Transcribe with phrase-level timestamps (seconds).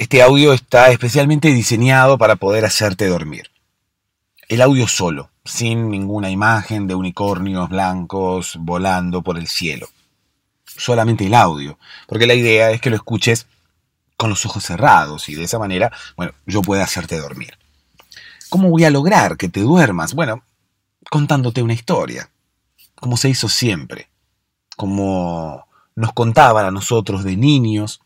[0.00, 3.50] Este audio está especialmente diseñado para poder hacerte dormir.
[4.48, 9.88] El audio solo, sin ninguna imagen de unicornios blancos volando por el cielo.
[10.64, 11.78] Solamente el audio,
[12.08, 13.46] porque la idea es que lo escuches
[14.16, 17.58] con los ojos cerrados y de esa manera, bueno, yo pueda hacerte dormir.
[18.48, 20.14] ¿Cómo voy a lograr que te duermas?
[20.14, 20.42] Bueno,
[21.10, 22.30] contándote una historia,
[22.94, 24.08] como se hizo siempre,
[24.78, 28.00] como nos contaban a nosotros de niños,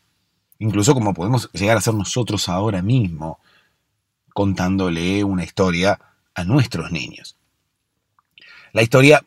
[0.59, 3.39] incluso como podemos llegar a ser nosotros ahora mismo,
[4.33, 5.99] contándole una historia
[6.33, 7.37] a nuestros niños.
[8.73, 9.23] La historia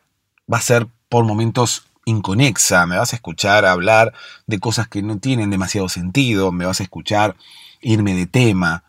[0.52, 4.14] va a ser por momentos inconexa, me vas a escuchar hablar
[4.46, 7.36] de cosas que no tienen demasiado sentido, me vas a escuchar
[7.80, 8.84] irme de tema,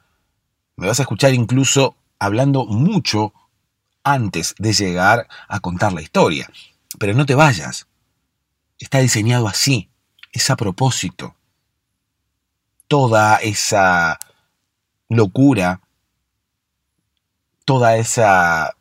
[0.76, 3.34] me vas a escuchar incluso hablando mucho
[4.04, 6.49] antes de llegar a contar la historia.
[6.98, 7.88] Pero no te vayas.
[8.80, 9.90] Está diseñado así,
[10.32, 11.35] es a propósito.
[12.89, 14.20] Toda esa
[15.09, 15.79] locura,
[17.63, 18.76] toda esa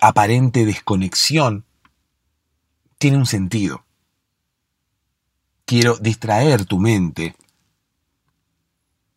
[0.00, 1.64] aparente desconexión
[2.98, 3.82] tiene un sentido.
[5.64, 7.34] Quiero distraer tu mente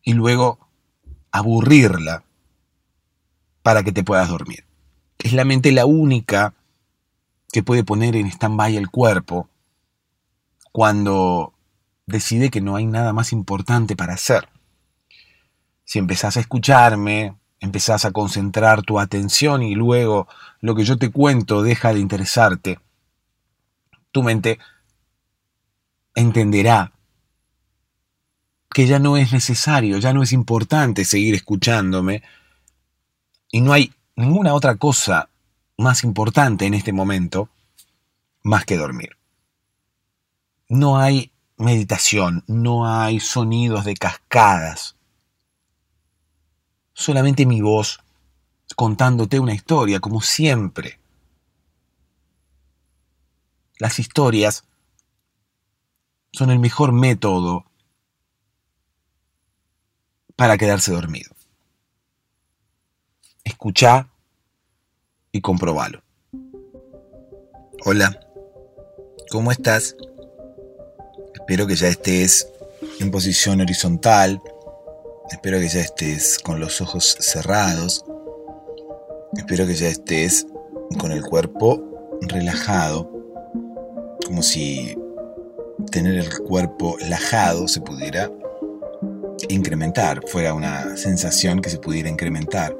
[0.02, 0.58] y luego
[1.30, 2.24] aburrirla
[3.62, 4.64] para que te puedas dormir.
[5.18, 6.54] Es la mente la única
[7.52, 9.50] que puede poner en stand-by el cuerpo
[10.72, 11.57] cuando
[12.08, 14.48] decide que no hay nada más importante para hacer.
[15.84, 20.26] Si empezás a escucharme, empezás a concentrar tu atención y luego
[20.60, 22.80] lo que yo te cuento deja de interesarte,
[24.10, 24.58] tu mente
[26.14, 26.92] entenderá
[28.70, 32.22] que ya no es necesario, ya no es importante seguir escuchándome
[33.50, 35.28] y no hay ninguna otra cosa
[35.76, 37.50] más importante en este momento
[38.42, 39.10] más que dormir.
[40.68, 44.96] No hay meditación, no hay sonidos de cascadas,
[46.92, 48.00] solamente mi voz
[48.76, 51.00] contándote una historia como siempre.
[53.78, 54.64] Las historias
[56.32, 57.64] son el mejor método
[60.36, 61.34] para quedarse dormido.
[63.44, 64.08] Escucha
[65.32, 66.02] y comprobalo.
[67.84, 68.20] Hola,
[69.30, 69.96] ¿cómo estás?
[71.48, 72.46] Espero que ya estés
[73.00, 74.42] en posición horizontal.
[75.30, 78.04] Espero que ya estés con los ojos cerrados.
[79.34, 80.46] Espero que ya estés
[81.00, 81.82] con el cuerpo
[82.20, 83.10] relajado.
[84.26, 84.94] Como si
[85.90, 88.30] tener el cuerpo relajado se pudiera
[89.48, 92.76] incrementar, fuera una sensación que se pudiera incrementar.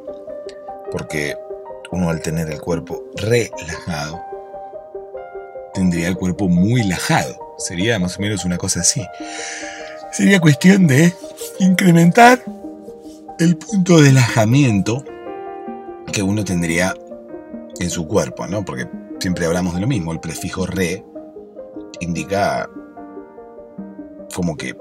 [0.93, 1.35] Porque
[1.91, 4.21] uno al tener el cuerpo relajado,
[5.73, 7.48] tendría el cuerpo muy lajado.
[7.59, 9.05] Sería más o menos una cosa así.
[10.13, 11.13] Sería cuestión de
[11.59, 12.43] incrementar
[13.39, 15.05] el punto de relajamiento
[16.13, 16.95] que uno tendría
[17.79, 18.65] en su cuerpo, ¿no?
[18.65, 18.89] Porque
[19.21, 20.13] siempre hablamos de lo mismo.
[20.13, 21.05] El prefijo re
[22.01, 22.69] indica
[24.35, 24.75] como que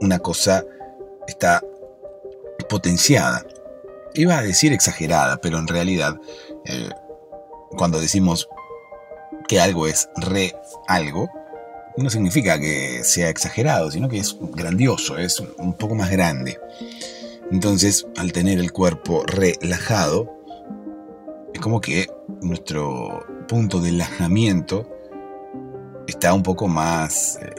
[0.00, 0.64] una cosa
[1.26, 1.62] está
[2.68, 3.44] potenciada
[4.16, 6.18] iba a decir exagerada, pero en realidad,
[6.64, 6.88] eh,
[7.76, 8.48] cuando decimos
[9.48, 10.54] que algo es re
[10.88, 11.28] algo,
[11.96, 16.58] no significa que sea exagerado, sino que es grandioso, es un poco más grande.
[17.50, 20.32] Entonces, al tener el cuerpo relajado,
[21.54, 22.08] es como que
[22.42, 24.90] nuestro punto de relajamiento
[26.06, 27.54] está un poco más eh,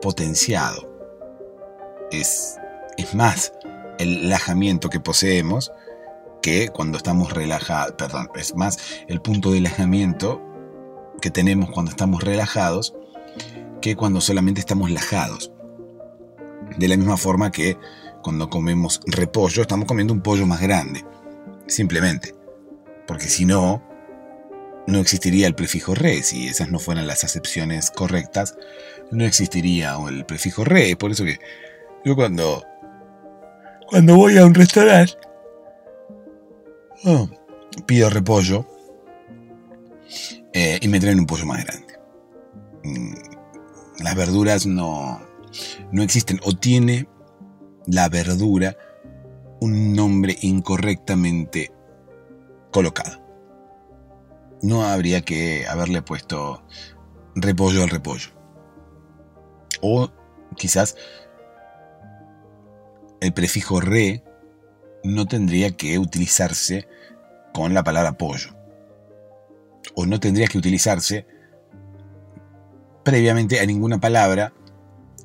[0.00, 0.88] potenciado.
[2.10, 2.56] Es,
[2.96, 3.52] es más,
[3.98, 5.72] el relajamiento que poseemos
[6.42, 10.40] que cuando estamos relajados, perdón, es más el punto de relajamiento
[11.20, 12.94] que tenemos cuando estamos relajados
[13.80, 15.52] que cuando solamente estamos lajados.
[16.76, 17.76] De la misma forma que
[18.22, 21.04] cuando comemos repollo, estamos comiendo un pollo más grande.
[21.66, 22.34] Simplemente.
[23.06, 23.82] Porque si no,
[24.86, 26.22] no existiría el prefijo re.
[26.22, 28.56] Si esas no fueran las acepciones correctas,
[29.10, 30.96] no existiría el prefijo re.
[30.96, 31.38] Por eso que
[32.04, 32.64] yo cuando
[33.88, 35.14] cuando voy a un restaurante,
[37.04, 37.26] oh,
[37.86, 38.66] pido repollo
[40.52, 41.94] eh, y me traen un pollo más grande.
[43.98, 45.20] Las verduras no,
[45.90, 47.08] no existen o tiene
[47.86, 48.76] la verdura
[49.60, 51.72] un nombre incorrectamente
[52.70, 53.20] colocado.
[54.62, 56.62] No habría que haberle puesto
[57.34, 58.30] repollo al repollo.
[59.80, 60.10] O
[60.56, 60.96] quizás
[63.20, 64.22] el prefijo re
[65.02, 66.88] no tendría que utilizarse
[67.52, 68.54] con la palabra pollo.
[69.94, 71.26] O no tendría que utilizarse
[73.08, 74.52] previamente a ninguna palabra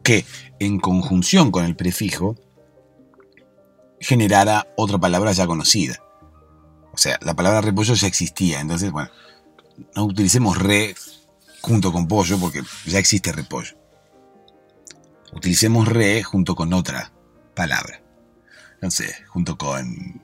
[0.04, 0.26] que
[0.58, 2.38] en conjunción con el prefijo
[4.00, 6.02] generara otra palabra ya conocida.
[6.94, 9.10] O sea, la palabra repollo ya existía, entonces, bueno,
[9.98, 10.96] no utilicemos re
[11.60, 13.76] junto con pollo porque ya existe repollo.
[15.34, 17.12] Utilicemos re junto con otra
[17.54, 18.02] palabra.
[18.82, 20.22] No sé, junto con...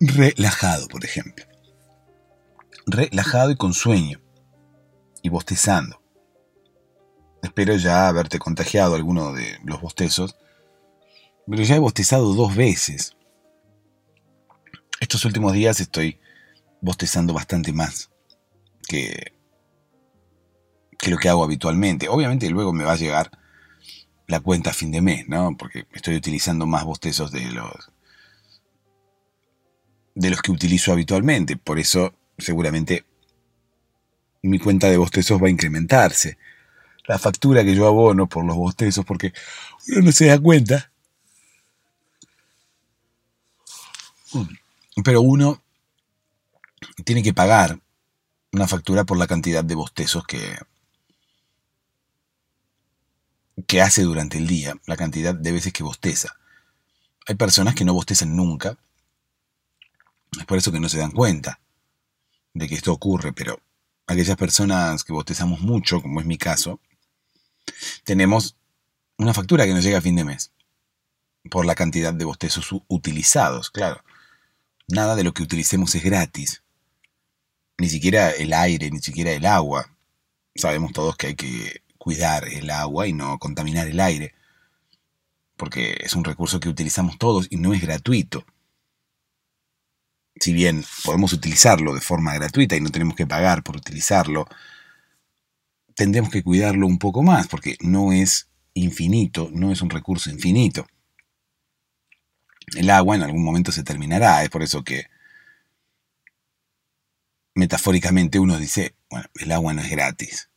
[0.00, 1.46] Relajado, por ejemplo.
[2.86, 4.20] Relajado y con sueño.
[5.22, 6.00] Y bostezando.
[7.42, 10.36] Espero ya haberte contagiado alguno de los bostezos.
[11.46, 13.16] Pero ya he bostezado dos veces.
[15.00, 16.18] Estos últimos días estoy
[16.80, 18.10] bostezando bastante más
[18.86, 19.32] que,
[21.06, 22.08] lo que hago habitualmente.
[22.08, 23.30] Obviamente luego me va a llegar
[24.26, 25.56] la cuenta a fin de mes, ¿no?
[25.56, 27.90] Porque estoy utilizando más bostezos de los
[30.14, 31.56] de los que utilizo habitualmente.
[31.56, 33.04] Por eso seguramente
[34.42, 36.38] mi cuenta de bostezos va a incrementarse.
[37.06, 39.32] La factura que yo abono por los bostezos, porque
[39.88, 40.90] uno no se da cuenta.
[45.02, 45.62] Pero uno
[47.04, 47.78] tiene que pagar
[48.52, 50.56] una factura por la cantidad de bostezos que,
[53.66, 56.36] que hace durante el día, la cantidad de veces que bosteza.
[57.26, 58.76] Hay personas que no bostezan nunca.
[60.38, 61.60] Es por eso que no se dan cuenta
[62.54, 63.60] de que esto ocurre, pero
[64.06, 66.80] aquellas personas que bostezamos mucho, como es mi caso,
[68.04, 68.56] tenemos
[69.18, 70.52] una factura que nos llega a fin de mes
[71.50, 74.02] por la cantidad de bostezos utilizados, claro.
[74.88, 76.62] Nada de lo que utilicemos es gratis.
[77.78, 79.90] Ni siquiera el aire, ni siquiera el agua.
[80.54, 84.34] Sabemos todos que hay que cuidar el agua y no contaminar el aire,
[85.56, 88.44] porque es un recurso que utilizamos todos y no es gratuito.
[90.40, 94.46] Si bien podemos utilizarlo de forma gratuita y no tenemos que pagar por utilizarlo,
[95.94, 100.86] tendremos que cuidarlo un poco más, porque no es infinito, no es un recurso infinito.
[102.76, 105.06] El agua en algún momento se terminará, es por eso que
[107.54, 110.48] metafóricamente uno dice, bueno, el agua no es gratis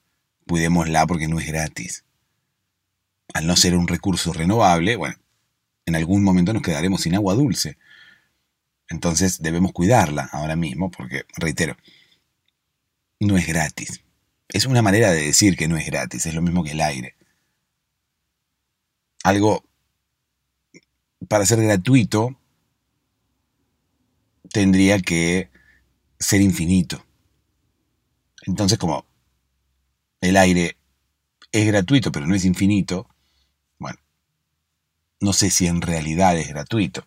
[0.48, 2.06] cuidémosla porque no es gratis.
[3.34, 5.18] Al no ser un recurso renovable, bueno,
[5.86, 7.78] en algún momento nos quedaremos sin agua dulce.
[8.90, 11.76] Entonces debemos cuidarla ahora mismo porque, reitero,
[13.20, 14.04] no es gratis.
[14.48, 17.16] Es una manera de decir que no es gratis, es lo mismo que el aire.
[19.24, 19.64] Algo
[21.28, 22.40] para ser gratuito
[24.52, 25.50] tendría que
[26.20, 27.04] ser infinito.
[28.46, 29.06] Entonces, como
[30.22, 30.78] el aire
[31.52, 33.10] es gratuito, pero no es infinito,
[33.78, 34.00] bueno,
[35.20, 37.06] no sé si en realidad es gratuito.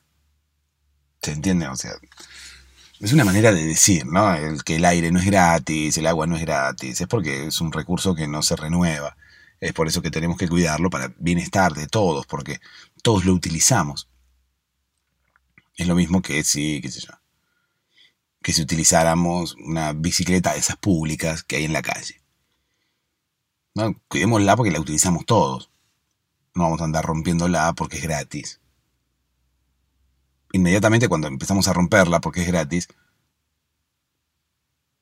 [1.22, 1.68] ¿Se entiende?
[1.68, 1.92] O sea,
[3.00, 4.34] es una manera de decir, ¿no?
[4.34, 7.60] El que el aire no es gratis, el agua no es gratis, es porque es
[7.60, 9.16] un recurso que no se renueva.
[9.60, 12.60] Es por eso que tenemos que cuidarlo para bienestar de todos, porque
[13.02, 14.08] todos lo utilizamos.
[15.76, 17.14] Es lo mismo que si, qué sé yo,
[18.42, 22.20] que si utilizáramos una bicicleta de esas públicas que hay en la calle.
[23.74, 23.94] ¿no?
[24.08, 25.70] Cuidémosla porque la utilizamos todos.
[26.54, 28.60] No vamos a andar rompiéndola porque es gratis.
[30.52, 32.88] Inmediatamente cuando empezamos a romperla porque es gratis,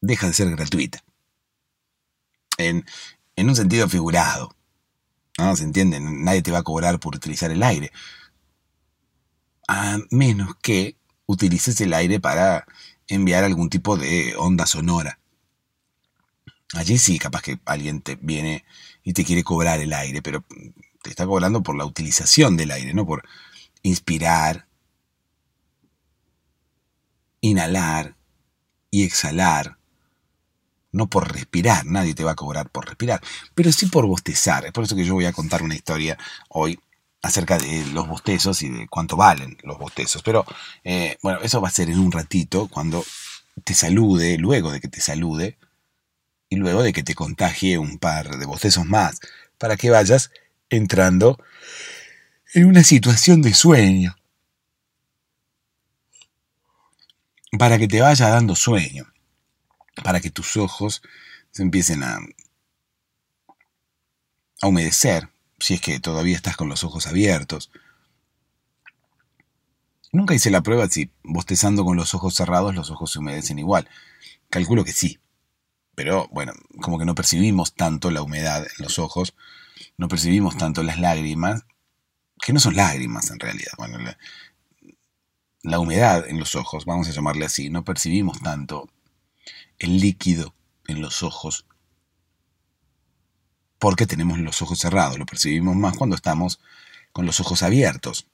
[0.00, 1.02] deja de ser gratuita.
[2.58, 2.84] En,
[3.36, 4.54] en un sentido figurado.
[5.38, 5.54] ¿no?
[5.56, 6.00] ¿Se entiende?
[6.00, 7.93] Nadie te va a cobrar por utilizar el aire.
[9.69, 12.67] A menos que utilices el aire para
[13.06, 15.19] enviar algún tipo de onda sonora.
[16.74, 18.64] Allí sí, capaz que alguien te viene
[19.02, 20.44] y te quiere cobrar el aire, pero
[21.02, 23.24] te está cobrando por la utilización del aire, no por
[23.82, 24.68] inspirar,
[27.40, 28.16] inhalar
[28.90, 29.78] y exhalar,
[30.92, 33.20] no por respirar, nadie te va a cobrar por respirar,
[33.54, 34.64] pero sí por bostezar.
[34.64, 36.18] Es por eso que yo voy a contar una historia
[36.48, 36.78] hoy
[37.22, 40.22] acerca de los bostezos y de cuánto valen los bostezos.
[40.22, 40.44] Pero
[40.84, 43.04] eh, bueno, eso va a ser en un ratito, cuando
[43.64, 45.58] te salude, luego de que te salude,
[46.48, 49.20] y luego de que te contagie un par de bostezos más,
[49.58, 50.30] para que vayas
[50.70, 51.38] entrando
[52.54, 54.18] en una situación de sueño.
[57.56, 59.06] Para que te vaya dando sueño.
[60.02, 61.02] Para que tus ojos
[61.50, 62.19] se empiecen a,
[64.62, 67.70] a humedecer, si es que todavía estás con los ojos abiertos.
[70.12, 73.88] Nunca hice la prueba si bostezando con los ojos cerrados los ojos se humedecen igual.
[74.50, 75.19] Calculo que sí
[75.98, 79.34] pero bueno, como que no percibimos tanto la humedad en los ojos,
[79.96, 81.64] no percibimos tanto las lágrimas,
[82.40, 83.98] que no son lágrimas en realidad, bueno,
[85.70, 88.89] la, humedad en los ojos, vamos a llamarle así, no percibimos tanto
[89.79, 90.55] el líquido
[90.87, 91.67] en los ojos
[93.79, 96.60] porque tenemos los ojos cerrados, lo percibimos más cuando estamos
[97.13, 98.27] con los ojos abiertos.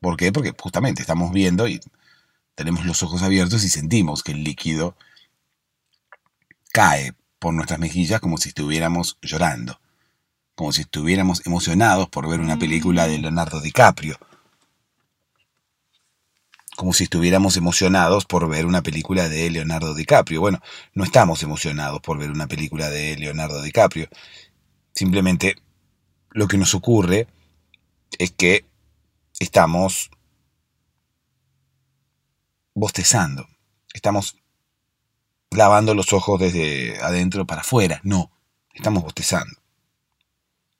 [0.00, 0.32] ¿Por qué?
[0.32, 1.80] Porque justamente estamos viendo y
[2.54, 4.96] tenemos los ojos abiertos y sentimos que el líquido
[6.72, 9.80] cae por nuestras mejillas como si estuviéramos llorando,
[10.54, 14.18] como si estuviéramos emocionados por ver una película de Leonardo DiCaprio,
[16.76, 20.40] como si estuviéramos emocionados por ver una película de Leonardo DiCaprio.
[20.40, 20.60] Bueno,
[20.94, 24.08] no estamos emocionados por ver una película de Leonardo DiCaprio.
[24.94, 25.56] Simplemente
[26.30, 27.26] lo que nos ocurre
[28.18, 28.66] es que
[29.40, 30.10] estamos
[32.74, 33.48] bostezando,
[33.94, 34.36] estamos
[35.50, 38.30] lavando los ojos desde adentro para afuera, no,
[38.74, 39.56] estamos bostezando.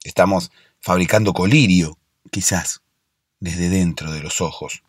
[0.04, 1.98] Estamos fabricando colirio,
[2.30, 2.82] quizás,
[3.40, 4.82] desde dentro de los ojos.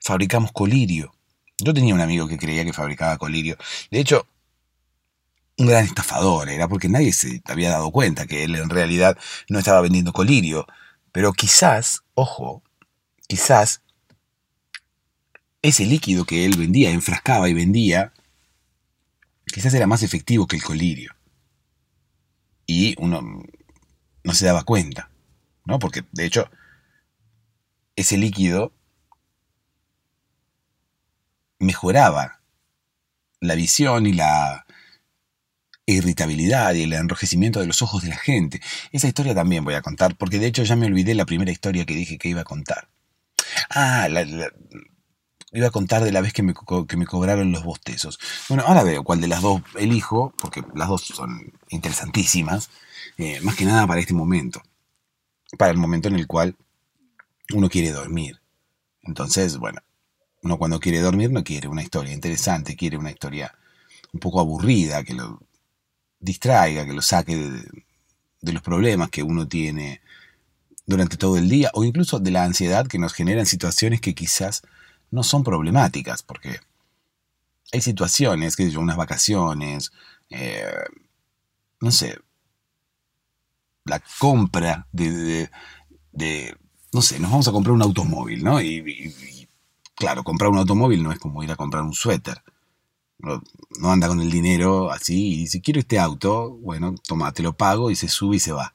[0.00, 1.14] Fabricamos colirio.
[1.58, 3.56] Yo tenía un amigo que creía que fabricaba colirio.
[3.90, 4.26] De hecho,
[5.58, 9.58] un gran estafador era porque nadie se había dado cuenta que él en realidad no
[9.58, 10.66] estaba vendiendo colirio.
[11.12, 12.62] Pero quizás, ojo,
[13.28, 13.82] quizás
[15.62, 18.12] ese líquido que él vendía, enfrascaba y vendía,
[19.46, 21.14] quizás era más efectivo que el colirio.
[22.66, 23.42] Y uno
[24.24, 25.10] no se daba cuenta,
[25.64, 25.78] ¿no?
[25.78, 26.50] Porque de hecho
[27.96, 28.72] ese líquido
[31.60, 32.40] mejoraba
[33.40, 34.66] la visión y la
[35.86, 38.60] irritabilidad y el enrojecimiento de los ojos de la gente.
[38.92, 41.84] Esa historia también voy a contar, porque de hecho ya me olvidé la primera historia
[41.84, 42.88] que dije que iba a contar.
[43.68, 44.08] Ah,
[45.52, 46.54] iba a contar de la vez que me,
[46.88, 48.18] que me cobraron los bostezos.
[48.48, 52.70] Bueno, ahora veo cuál de las dos elijo, porque las dos son interesantísimas,
[53.18, 54.62] eh, más que nada para este momento,
[55.58, 56.56] para el momento en el cual
[57.52, 58.40] uno quiere dormir.
[59.02, 59.80] Entonces, bueno,
[60.42, 63.54] uno cuando quiere dormir no quiere una historia interesante, quiere una historia
[64.12, 65.40] un poco aburrida, que lo
[66.18, 70.00] distraiga, que lo saque de, los problemas que uno tiene
[70.86, 74.62] durante todo el día o incluso de la ansiedad que nos generan situaciones que quizás
[75.10, 76.60] no son problemáticas, porque
[77.72, 79.92] hay situaciones, que unas vacaciones,
[80.30, 80.64] eh,
[81.80, 82.18] no sé,
[83.84, 85.48] la compra de,
[86.92, 88.60] no sé, nos vamos a comprar un automóvil, ¿no?
[88.60, 89.39] y,
[90.00, 92.42] claro, comprar un automóvil no es como ir a comprar un suéter
[93.22, 97.56] no, anda con el dinero así y dice, quiero este auto, bueno, toma, te lo
[97.56, 98.74] pago y se sube y se va.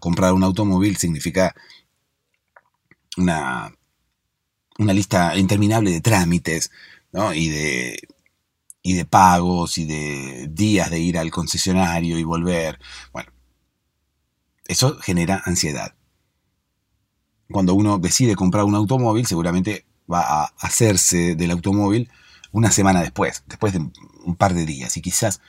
[0.00, 1.54] comprar un automóvil significa
[3.16, 3.74] una,
[4.78, 6.70] una lista interminable de trámites
[7.34, 8.08] y, de,
[8.82, 12.78] y de pagos y de días de ir al concesionario y volver.
[13.12, 13.32] Bueno,
[14.66, 15.94] eso genera ansiedad.
[17.50, 22.10] Cuando uno decide comprar un automóvil, seguramente va a hacerse del automóvil
[22.52, 25.40] una semana después, después de un par de días, y quizás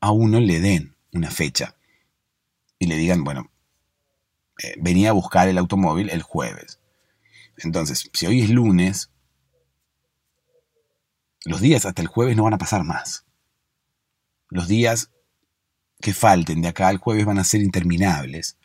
[0.00, 1.76] a uno le den una fecha
[2.78, 3.50] y le digan, bueno,
[4.62, 6.80] eh, venía a buscar el automóvil el jueves.
[7.56, 9.10] Entonces, si hoy es lunes,
[11.44, 13.24] los días hasta el jueves no van a pasar más.
[14.48, 15.10] Los días
[16.00, 18.58] que falten de acá al jueves van a ser interminables.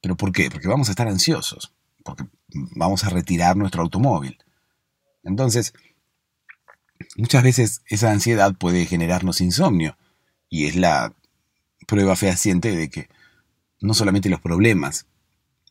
[0.00, 0.50] ¿Pero por qué?
[0.50, 1.72] Porque vamos a estar ansiosos,
[2.04, 4.38] porque vamos a retirar nuestro automóvil.
[5.22, 5.74] Entonces,
[7.16, 9.96] muchas veces esa ansiedad puede generarnos insomnio
[10.48, 11.14] y es la
[11.86, 13.08] prueba fehaciente de que
[13.80, 15.06] no solamente los problemas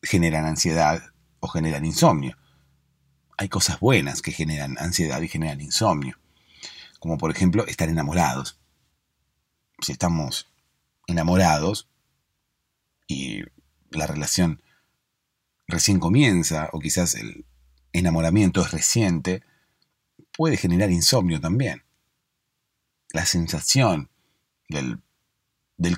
[0.01, 1.01] generan ansiedad
[1.39, 2.37] o generan insomnio,
[3.37, 6.19] hay cosas buenas que generan ansiedad y generan insomnio,
[6.99, 8.59] como por ejemplo estar enamorados.
[9.81, 10.49] Si estamos
[11.07, 11.87] enamorados
[13.07, 13.43] y
[13.91, 14.61] la relación
[15.69, 17.45] recién comienza o quizás el
[17.93, 19.43] enamoramiento es reciente,
[20.35, 21.83] puede generar insomnio también.
[23.11, 24.09] La sensación
[24.67, 24.99] del,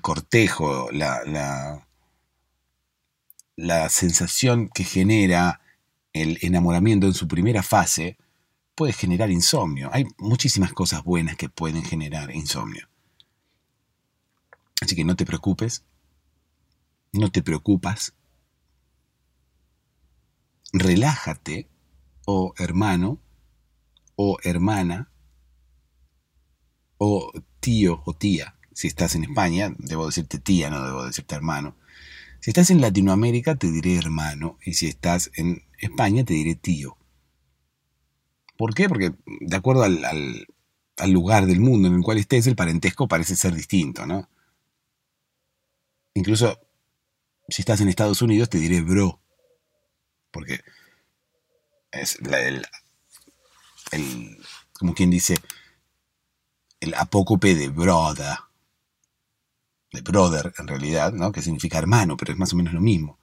[0.01, 1.87] cortejo, la, la,
[3.55, 5.61] la sensación que genera
[6.13, 8.17] el enamoramiento en su primera fase,
[8.75, 9.89] puede generar insomnio.
[9.93, 12.87] Hay muchísimas cosas buenas que pueden generar insomnio.
[14.81, 15.83] Así que no te preocupes,
[17.13, 18.13] no te preocupas,
[20.73, 21.67] relájate
[22.25, 23.19] o hermano
[24.15, 25.11] o hermana
[26.97, 28.55] o tío o tía.
[28.73, 31.75] Si estás en España, debo decirte tía, no debo decirte hermano.
[32.39, 34.57] Si estás en Latinoamérica, te diré hermano.
[34.65, 36.97] Y si estás en España, te diré tío.
[38.57, 38.87] ¿Por qué?
[38.87, 43.35] Porque de acuerdo al, al lugar del mundo en el cual estés, el parentesco parece
[43.35, 44.29] ser distinto, ¿no?
[46.13, 46.59] Incluso
[47.47, 49.20] si estás en Estados Unidos, te diré bro.
[50.31, 50.61] Porque
[51.91, 52.17] es
[53.91, 54.37] el,
[54.73, 55.37] como quien dice,
[56.79, 58.37] el apócope de brother.
[59.91, 61.31] de brother en realidad, ¿no?
[61.31, 63.19] que significa hermano, pero es más o menos lo mismo.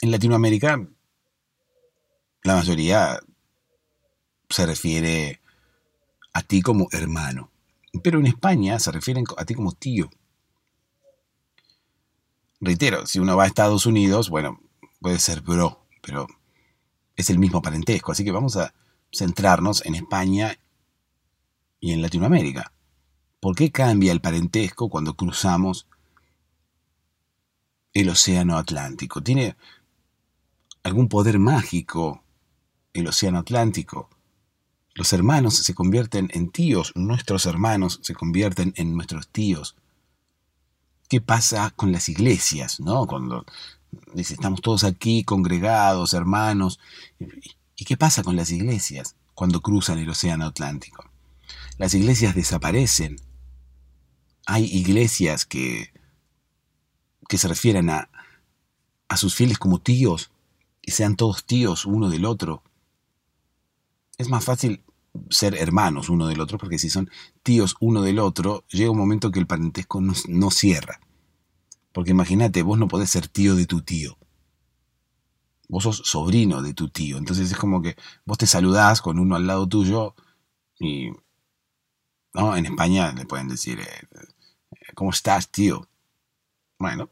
[0.00, 0.86] En Latinoamérica,
[2.42, 3.20] la mayoría
[4.48, 5.40] se refiere
[6.32, 7.50] a ti como hermano,
[8.02, 10.10] pero en España se refieren a ti como tío.
[12.64, 14.58] Reitero, si uno va a Estados Unidos, bueno,
[15.02, 16.26] puede ser bro, pero
[17.14, 18.72] es el mismo parentesco, así que vamos a
[19.12, 20.58] centrarnos en España
[21.78, 22.72] y en Latinoamérica.
[23.38, 25.86] ¿Por qué cambia el parentesco cuando cruzamos
[27.92, 29.22] el Océano Atlántico?
[29.22, 29.56] ¿Tiene
[30.84, 32.24] algún poder mágico
[32.94, 34.08] el Océano Atlántico?
[34.94, 39.76] Los hermanos se convierten en tíos, nuestros hermanos se convierten en nuestros tíos.
[41.08, 42.80] ¿Qué pasa con las iglesias?
[42.80, 43.06] ¿no?
[43.06, 43.44] Cuando
[44.14, 46.80] estamos todos aquí congregados, hermanos.
[47.76, 51.04] ¿Y qué pasa con las iglesias cuando cruzan el Océano Atlántico?
[51.78, 53.16] Las iglesias desaparecen.
[54.46, 55.92] Hay iglesias que,
[57.28, 58.10] que se refieren a,
[59.08, 60.30] a sus fieles como tíos,
[60.86, 62.62] y sean todos tíos uno del otro.
[64.18, 64.83] Es más fácil
[65.30, 67.10] ser hermanos uno del otro, porque si son
[67.42, 71.00] tíos uno del otro, llega un momento que el parentesco no, cierra.
[71.92, 74.18] Porque imagínate, vos no podés ser tío de tu tío.
[75.68, 77.16] Vos sos sobrino de tu tío.
[77.16, 80.14] Entonces es como que vos te saludás con uno al lado tuyo
[80.78, 81.10] y...
[82.34, 82.56] ¿no?
[82.56, 84.08] En España le pueden decir, eh,
[84.94, 85.88] ¿cómo estás, tío?
[86.78, 87.10] Bueno,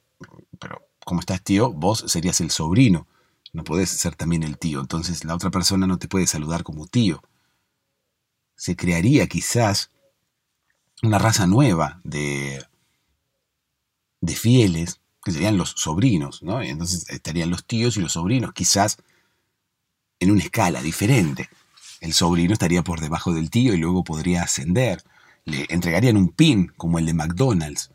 [0.59, 1.73] pero ¿cómo estás, tío?
[1.73, 3.07] Vos serías el sobrino.
[3.53, 4.81] No podés ser también el tío.
[4.81, 7.23] Entonces la otra persona no te puede saludar como tío
[8.63, 9.91] se crearía quizás
[11.03, 12.65] una raza nueva de,
[14.21, 16.63] de fieles, que serían los sobrinos, ¿no?
[16.63, 18.99] entonces estarían los tíos y los sobrinos, quizás
[20.21, 21.49] en una escala diferente.
[22.01, 25.03] El sobrino estaría por debajo del tío y luego podría ascender.
[25.45, 27.91] Le entregarían un pin como el de McDonald's,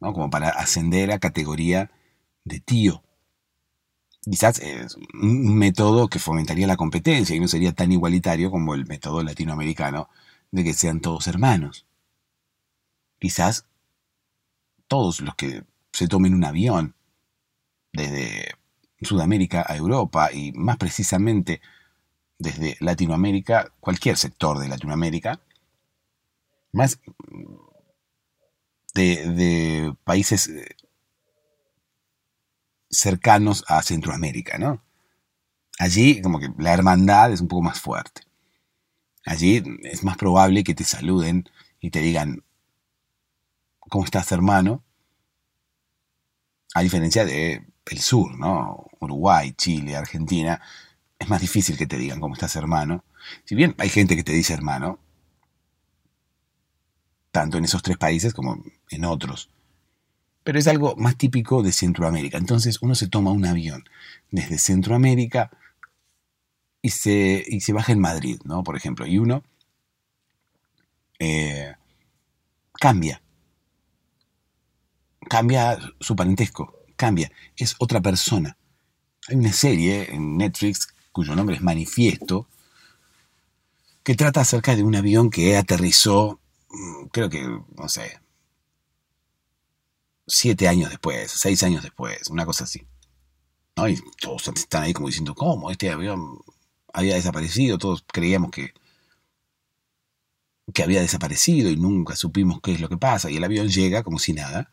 [0.00, 0.12] ¿no?
[0.12, 1.92] como para ascender a categoría
[2.42, 3.04] de tío
[4.28, 8.86] quizás es un método que fomentaría la competencia y no sería tan igualitario como el
[8.86, 10.08] método latinoamericano
[10.50, 11.86] de que sean todos hermanos.
[13.18, 13.66] Quizás
[14.86, 16.94] todos los que se tomen un avión
[17.92, 18.54] desde
[19.00, 21.60] Sudamérica a Europa y más precisamente
[22.38, 25.40] desde Latinoamérica, cualquier sector de Latinoamérica,
[26.72, 27.00] más
[28.94, 30.76] de, de países eh,
[32.92, 34.82] cercanos a Centroamérica, ¿no?
[35.78, 38.22] Allí como que la hermandad es un poco más fuerte.
[39.24, 41.48] Allí es más probable que te saluden
[41.80, 42.44] y te digan,
[43.80, 44.84] ¿cómo estás hermano?
[46.74, 47.66] A diferencia de
[47.98, 48.86] sur, ¿no?
[49.00, 50.60] Uruguay, Chile, Argentina,
[51.18, 53.04] es más difícil que te digan cómo estás hermano.
[53.44, 54.98] Si bien hay gente que te dice hermano,
[57.30, 59.51] tanto en esos tres países como en otros
[60.44, 62.38] pero es algo más típico de Centroamérica.
[62.38, 63.84] Entonces uno se toma un avión
[64.30, 65.50] desde Centroamérica
[66.82, 68.62] y se, se baja en Madrid, ¿no?
[68.64, 69.44] Por ejemplo, y uno
[71.18, 71.74] eh,
[72.72, 73.22] cambia,
[75.28, 78.56] cambia su parentesco, cambia, es otra persona.
[79.28, 82.48] Hay una serie en Netflix cuyo nombre es Manifiesto,
[84.02, 88.21] que trata acerca de un avión que aterrizó, mm, creo que, no sé,
[90.26, 92.86] siete años después, seis años después, una cosa así.
[93.76, 93.88] ¿no?
[93.88, 95.70] Y todos están ahí como diciendo, ¿cómo?
[95.70, 96.38] Este avión
[96.92, 98.74] había desaparecido, todos creíamos que,
[100.72, 103.30] que había desaparecido y nunca supimos qué es lo que pasa.
[103.30, 104.70] Y el avión llega como si nada,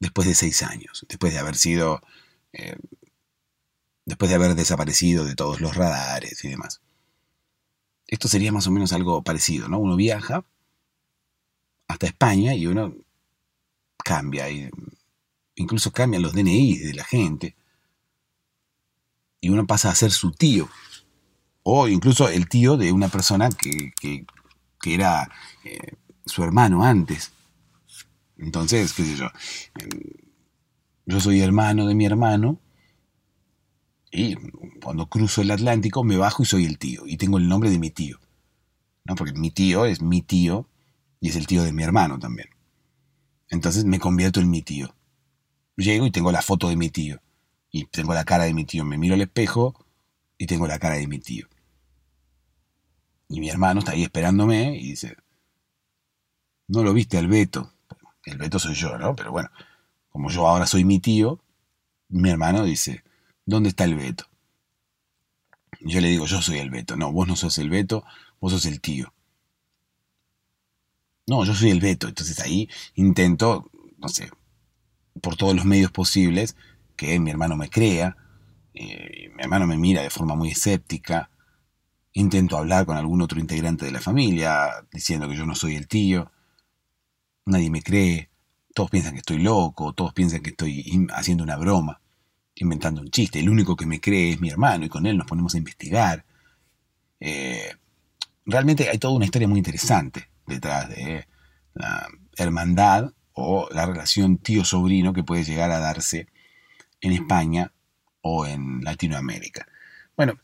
[0.00, 2.02] después de seis años, después de haber sido,
[2.52, 2.76] eh,
[4.06, 6.80] después de haber desaparecido de todos los radares y demás.
[8.06, 9.78] Esto sería más o menos algo parecido, ¿no?
[9.78, 10.44] Uno viaja
[11.86, 12.94] hasta España y uno
[14.02, 14.46] cambia,
[15.54, 17.56] incluso cambian los DNI de la gente,
[19.40, 20.68] y uno pasa a ser su tío,
[21.62, 23.92] o incluso el tío de una persona que,
[24.84, 25.30] era
[25.64, 27.32] eh, su hermano antes.
[28.38, 29.28] Entonces, qué sé yo,
[31.06, 32.58] yo soy hermano de mi hermano,
[34.10, 34.34] y
[34.82, 37.78] cuando cruzo el Atlántico me bajo y soy el tío, y tengo el nombre de
[37.78, 38.18] mi tío.
[39.04, 39.14] ¿no?
[39.14, 40.68] Porque mi tío es mi tío
[41.20, 42.48] y es el tío de mi hermano también.
[43.50, 44.94] Entonces me convierto en mi tío.
[45.76, 47.20] Llego y tengo la foto de mi tío.
[47.70, 48.84] Y tengo la cara de mi tío.
[48.84, 49.74] Me miro al espejo
[50.38, 51.48] y tengo la cara de mi tío.
[53.28, 55.16] Y mi hermano está ahí esperándome y dice,
[56.68, 57.72] no lo viste al Beto.
[58.24, 59.14] El Beto soy yo, ¿no?
[59.14, 59.50] Pero bueno,
[60.10, 61.40] como yo ahora soy mi tío,
[62.08, 63.04] mi hermano dice,
[63.46, 64.26] ¿dónde está el Beto?
[65.80, 66.96] Yo le digo, yo soy el Beto.
[66.96, 68.04] No, vos no sos el Beto,
[68.40, 69.12] vos sos el tío.
[71.30, 72.08] No, yo soy el Beto.
[72.08, 74.30] Entonces ahí intento, no sé,
[75.22, 76.56] por todos los medios posibles,
[76.96, 78.16] que mi hermano me crea.
[78.74, 81.30] Eh, mi hermano me mira de forma muy escéptica.
[82.14, 85.86] Intento hablar con algún otro integrante de la familia, diciendo que yo no soy el
[85.86, 86.32] tío.
[87.46, 88.28] Nadie me cree.
[88.74, 89.92] Todos piensan que estoy loco.
[89.92, 92.00] Todos piensan que estoy haciendo una broma,
[92.56, 93.38] inventando un chiste.
[93.38, 96.24] El único que me cree es mi hermano y con él nos ponemos a investigar.
[97.20, 97.76] Eh,
[98.46, 101.26] realmente hay toda una historia muy interesante detrás de
[101.74, 106.28] la hermandad o la relación tío-sobrino que puede llegar a darse
[107.00, 107.72] en España
[108.20, 109.66] o en Latinoamérica.
[110.16, 110.38] Bueno,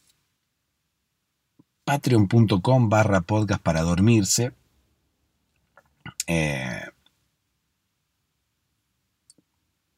[1.84, 4.52] patreon.com barra podcast para dormirse.
[6.26, 6.80] Eh,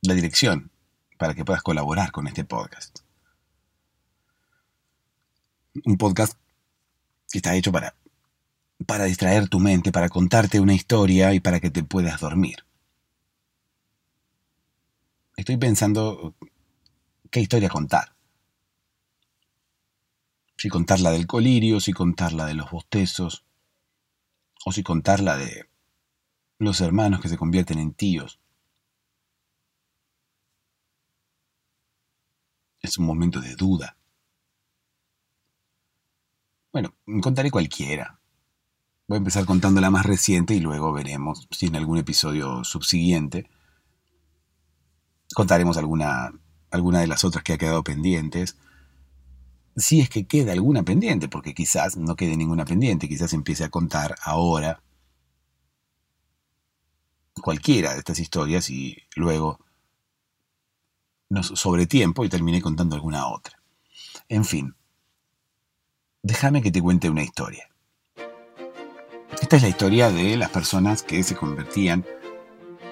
[0.02, 0.70] la dirección
[1.18, 3.00] para que puedas colaborar con este podcast.
[5.84, 6.38] Un podcast
[7.30, 7.94] que está hecho para,
[8.86, 12.64] para distraer tu mente, para contarte una historia y para que te puedas dormir.
[15.36, 16.34] Estoy pensando
[17.30, 18.14] qué historia contar.
[20.56, 23.44] Si contar la del colirio, si contar la de los bostezos,
[24.64, 25.68] o si contar la de
[26.58, 28.40] los hermanos que se convierten en tíos.
[32.80, 33.96] Es un momento de duda.
[36.72, 38.17] Bueno, contaré cualquiera.
[39.08, 43.48] Voy a empezar contando la más reciente y luego veremos si en algún episodio subsiguiente
[45.32, 46.30] contaremos alguna,
[46.70, 48.58] alguna de las otras que ha quedado pendientes.
[49.76, 53.70] Si es que queda alguna pendiente, porque quizás no quede ninguna pendiente, quizás empiece a
[53.70, 54.82] contar ahora
[57.40, 59.58] cualquiera de estas historias y luego
[61.40, 63.58] sobre tiempo y terminé contando alguna otra.
[64.28, 64.74] En fin,
[66.22, 67.70] déjame que te cuente una historia.
[69.32, 72.04] Esta es la historia de las personas que se convertían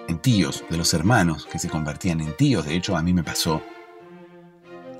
[0.06, 2.64] en tíos, de los hermanos que se convertían en tíos.
[2.64, 3.62] De hecho, a mí me pasó.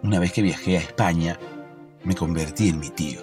[0.03, 1.38] Una vez que viajé a España,
[2.05, 3.20] me convertí en mi tío.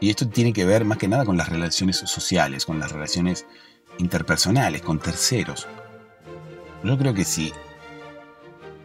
[0.00, 3.46] Y esto tiene que ver más que nada con las relaciones sociales, con las relaciones
[3.98, 5.68] interpersonales, con terceros.
[6.82, 7.52] Yo creo que si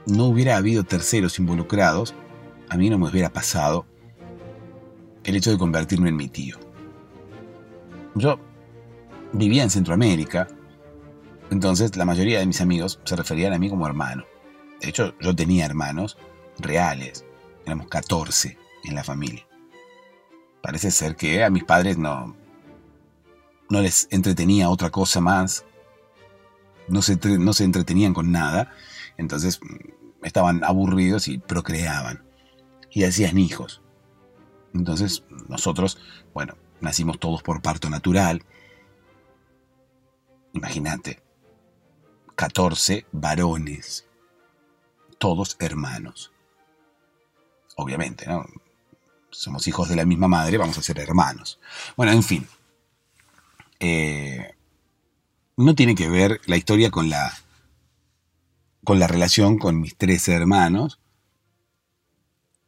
[0.06, 2.14] no hubiera habido terceros involucrados,
[2.70, 3.86] a mí no me hubiera pasado
[5.24, 6.58] el hecho de convertirme en mi tío.
[8.16, 8.40] Yo
[9.34, 10.48] vivía en Centroamérica,
[11.50, 14.26] entonces la mayoría de mis amigos se referían a mí como hermano.
[14.82, 16.18] De hecho, yo tenía hermanos
[16.60, 17.26] reales,
[17.66, 19.48] éramos 14 en la familia.
[20.62, 22.36] Parece ser que a mis padres no,
[23.70, 25.66] no les entretenía otra cosa más,
[26.88, 28.72] no se, no se entretenían con nada,
[29.18, 32.24] entonces mm, estaban aburridos y procreaban
[32.92, 33.82] y hacían hijos.
[34.74, 35.98] Entonces nosotros,
[36.34, 38.44] bueno, nacimos todos por parto natural.
[40.54, 41.22] Imagínate,
[42.36, 44.08] 14 varones,
[45.18, 46.32] todos hermanos.
[47.76, 48.46] Obviamente, ¿no?
[49.30, 51.60] Somos hijos de la misma madre, vamos a ser hermanos.
[51.96, 52.48] Bueno, en fin.
[53.80, 54.54] Eh,
[55.56, 57.32] no tiene que ver la historia con la,
[58.84, 61.00] con la relación con mis tres hermanos,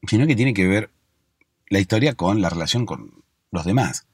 [0.07, 0.91] sino que tiene que ver
[1.67, 3.22] la historia con la relación con
[3.53, 4.07] los demás,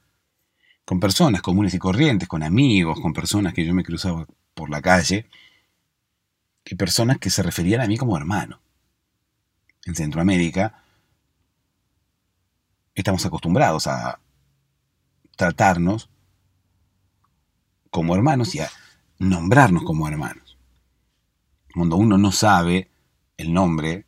[0.84, 4.82] con personas comunes y corrientes, con amigos, con personas que yo me cruzaba por la
[4.82, 5.28] calle
[6.64, 8.60] y personas que se referían a mí como hermano.
[9.86, 10.84] En Centroamérica
[12.94, 14.20] estamos acostumbrados a
[15.36, 16.10] tratarnos
[17.90, 18.68] como hermanos y a
[19.18, 20.58] nombrarnos como hermanos.
[21.74, 22.90] Cuando uno no sabe
[23.38, 24.04] el nombre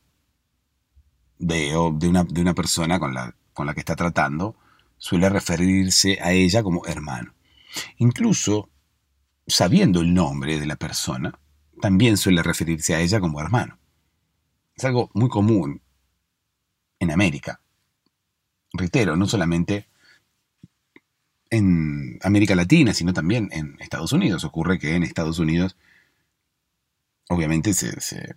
[1.38, 4.56] de, de, una, persona con la con la que está tratando
[5.02, 7.34] suele referirse a ella como hermano.
[7.96, 8.70] Incluso,
[9.48, 11.36] sabiendo el nombre de la persona,
[11.80, 13.80] también suele referirse a ella como hermano.
[14.76, 15.82] Es algo muy común
[17.00, 17.60] en América.
[18.72, 19.88] Reitero, no solamente
[21.50, 24.44] en América Latina, sino también en Estados Unidos.
[24.44, 25.76] Ocurre que en Estados Unidos,
[27.28, 28.36] obviamente, se, se,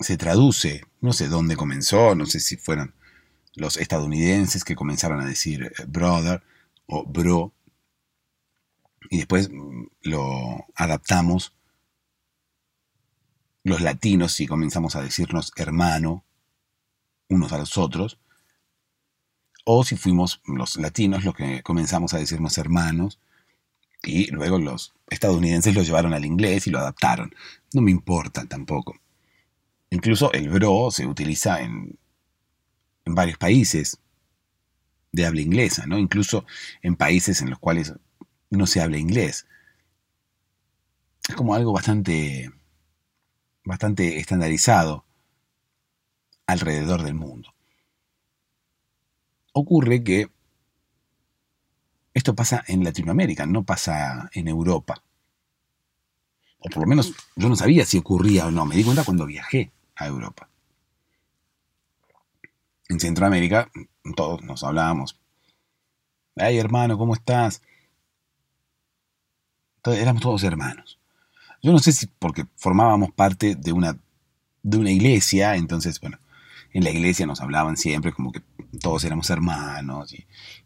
[0.00, 2.94] se traduce, no sé dónde comenzó, no sé si fueron
[3.58, 6.42] los estadounidenses que comenzaron a decir eh, brother
[6.86, 7.52] o bro,
[9.10, 11.54] y después mm, lo adaptamos
[13.64, 16.24] los latinos y comenzamos a decirnos hermano
[17.28, 18.18] unos a los otros,
[19.64, 23.20] o si fuimos los latinos los que comenzamos a decirnos hermanos,
[24.02, 27.34] y luego los estadounidenses lo llevaron al inglés y lo adaptaron.
[27.74, 28.94] No me importa tampoco.
[29.90, 31.98] Incluso el bro se utiliza en
[33.08, 33.98] en varios países
[35.12, 35.98] de habla inglesa, ¿no?
[35.98, 36.44] Incluso
[36.82, 37.94] en países en los cuales
[38.50, 39.46] no se habla inglés.
[41.28, 42.50] Es como algo bastante,
[43.64, 45.04] bastante estandarizado
[46.46, 47.54] alrededor del mundo.
[49.52, 50.30] Ocurre que
[52.14, 55.02] esto pasa en Latinoamérica, no pasa en Europa.
[56.58, 58.66] O por lo menos yo no sabía si ocurría o no.
[58.66, 60.48] Me di cuenta cuando viajé a Europa.
[62.88, 63.70] En Centroamérica
[64.16, 65.18] todos nos hablábamos.
[66.36, 67.62] Ay hermano, ¿cómo estás?
[69.84, 70.98] éramos todos hermanos.
[71.62, 73.96] Yo no sé si porque formábamos parte de una,
[74.62, 76.18] de una iglesia, entonces, bueno,
[76.72, 78.42] en la iglesia nos hablaban siempre como que
[78.80, 80.14] todos éramos hermanos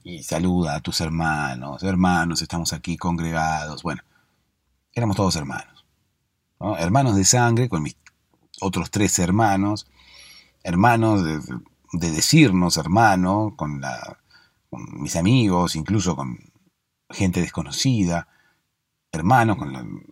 [0.05, 4.03] y, saluda a tus hermanos, hermanos, estamos aquí congregados, bueno,
[4.93, 5.85] éramos todos hermanos,
[6.79, 7.97] hermanos de sangre con mis
[8.61, 9.87] otros tres hermanos,
[10.63, 11.41] hermanos de,
[11.93, 14.19] decirnos hermano, con, la,
[14.71, 16.39] con mis amigos, incluso con
[17.11, 18.29] gente desconocida,
[19.13, 20.03] hermanos con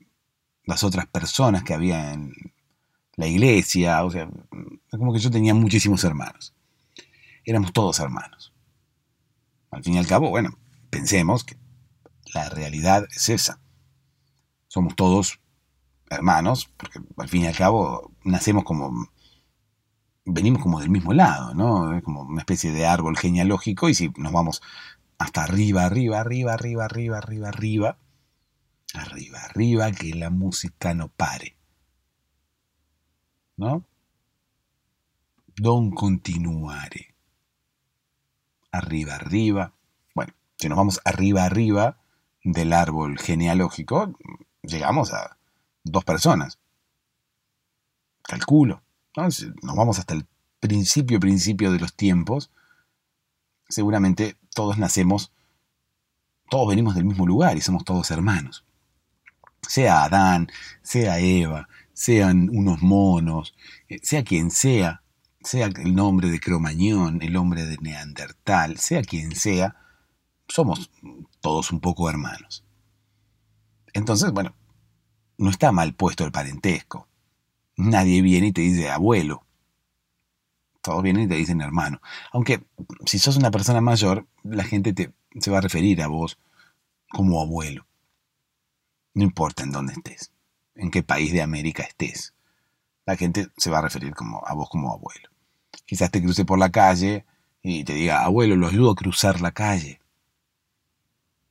[0.65, 2.33] las otras personas que había en
[3.17, 4.29] la iglesia, o sea,
[4.91, 6.55] como que yo tenía muchísimos hermanos.
[7.45, 8.53] Éramos todos hermanos.
[9.71, 10.59] Al fin y al cabo, bueno,
[10.91, 11.57] pensemos que
[12.35, 13.61] la realidad es esa.
[14.69, 15.41] Somos todos
[16.11, 19.09] hermanos, porque al fin y al cabo nacemos como
[20.25, 22.01] venimos como del mismo lado, ¿no?
[22.03, 24.63] como una especie de árbol genealógico y si nos vamos
[25.19, 27.99] hasta arriba, arriba, arriba, arriba, arriba, arriba, arriba,
[28.95, 31.57] arriba, arriba, que la música no pare.
[33.57, 33.85] ¿No?
[35.57, 37.15] Don continuare.
[38.73, 39.75] Arriba, arriba.
[40.15, 41.99] Bueno, si nos vamos arriba, arriba
[42.43, 44.17] del árbol genealógico,
[44.63, 45.37] llegamos a
[45.85, 46.59] dos personas.
[48.23, 48.83] Calculo.
[49.17, 50.27] Nos vamos hasta el
[50.61, 52.51] principio, principio de los tiempos,
[53.69, 55.33] seguramente todos nacemos,
[56.49, 58.65] todos venimos del mismo lugar y somos todos hermanos
[59.71, 60.49] sea Adán,
[60.83, 63.55] sea Eva, sean unos monos,
[63.89, 65.03] eh, sea quien sea,
[65.43, 69.77] sea el nombre de Cromañón, el hombre de Neandertal, sea quien sea,
[70.49, 70.91] somos
[71.41, 72.65] todos un poco hermanos.
[73.93, 74.55] Entonces, bueno,
[75.39, 77.07] no está mal puesto el parentesco.
[77.81, 79.47] Nadie viene y te dice abuelo.
[80.83, 82.01] Todos vienen y te dicen hermano.
[82.31, 82.63] Aunque
[83.07, 86.39] si sos una persona mayor, la gente te, se va a referir a vos
[87.09, 87.87] como abuelo.
[89.15, 90.31] No importa en dónde estés,
[90.75, 92.35] en qué país de América estés.
[93.07, 95.31] La gente se va a referir como, a vos como abuelo.
[95.87, 97.25] Quizás te cruce por la calle
[97.63, 100.01] y te diga, abuelo, lo ayudo a cruzar la calle.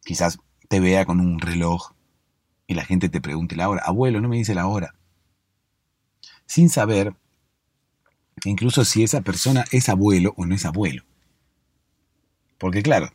[0.04, 0.38] Quizás
[0.68, 1.94] te vea con un reloj
[2.68, 3.82] y la gente te pregunte la hora.
[3.84, 4.94] Abuelo, no me dice la hora.
[6.50, 7.16] Sin saber
[8.44, 11.04] incluso si esa persona es abuelo o no es abuelo.
[12.58, 13.14] Porque claro,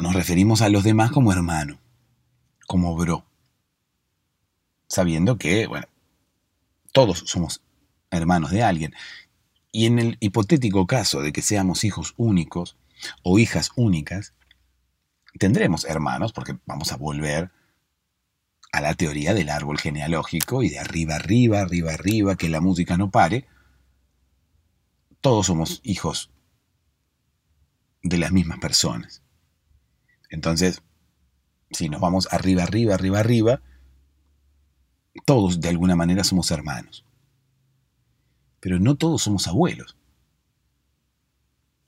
[0.00, 1.78] nos referimos a los demás como hermano
[2.66, 3.24] como bro.
[4.88, 5.86] Sabiendo que, bueno,
[6.90, 7.62] todos somos
[8.10, 8.92] hermanos de alguien.
[9.70, 12.76] Y en el hipotético caso de que seamos hijos únicos
[13.22, 14.34] o hijas únicas,
[15.38, 17.52] tendremos hermanos, porque vamos a volver
[18.74, 22.96] a la teoría del árbol genealógico y de arriba, arriba, arriba, arriba, que la música
[22.96, 23.46] no pare.
[25.20, 26.32] Todos somos hijos
[28.02, 29.22] de las mismas personas.
[30.28, 30.82] Entonces,
[31.70, 33.62] si nos vamos arriba, arriba, arriba, arriba,
[35.24, 37.06] todos de alguna manera somos hermanos.
[38.58, 39.96] Pero no todos somos abuelos.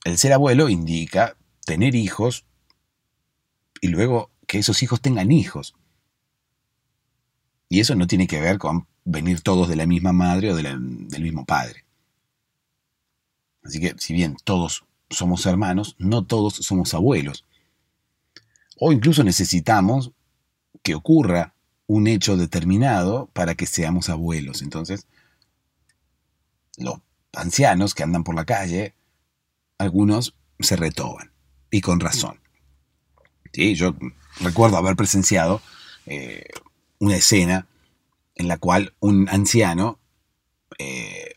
[0.04, 2.46] El ser abuelo indica tener hijos
[3.80, 5.74] y luego que esos hijos tengan hijos.
[7.68, 11.22] Y eso no tiene que ver con venir todos de la misma madre o del
[11.22, 11.84] mismo padre.
[13.62, 17.44] Así que si bien todos somos hermanos, no todos somos abuelos
[18.78, 20.12] o incluso necesitamos
[20.82, 21.54] que ocurra
[21.86, 24.62] un hecho determinado para que seamos abuelos.
[24.62, 25.06] Entonces,
[26.76, 27.00] los
[27.32, 28.94] ancianos que andan por la calle,
[29.78, 31.32] algunos se retoban,
[31.70, 32.40] y con razón.
[33.52, 33.74] ¿Sí?
[33.74, 33.94] Yo
[34.40, 35.62] recuerdo haber presenciado
[36.06, 36.44] eh,
[36.98, 37.66] una escena
[38.34, 39.98] en la cual un anciano
[40.78, 41.34] eh,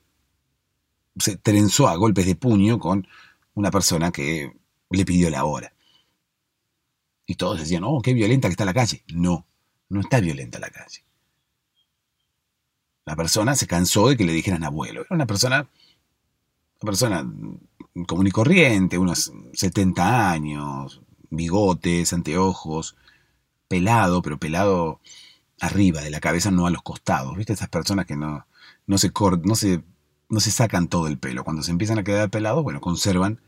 [1.17, 3.07] se trenzó a golpes de puño con
[3.53, 4.53] una persona que
[4.89, 5.73] le pidió la hora.
[7.25, 9.03] Y todos decían, oh, qué violenta que está la calle.
[9.13, 9.45] No,
[9.89, 11.03] no está violenta la calle.
[13.05, 15.01] La persona se cansó de que le dijeran abuelo.
[15.01, 15.69] Era una persona,
[16.81, 17.33] una persona
[18.07, 22.95] común y corriente, unos 70 años, bigotes, anteojos,
[23.67, 24.99] pelado, pero pelado
[25.59, 27.35] arriba de la cabeza, no a los costados.
[27.35, 27.53] ¿Viste?
[27.53, 28.47] Esas personas que no,
[28.87, 29.11] no, se,
[29.43, 29.83] no, se,
[30.29, 31.43] no se sacan todo el pelo.
[31.43, 33.41] Cuando se empiezan a quedar pelados, bueno, conservan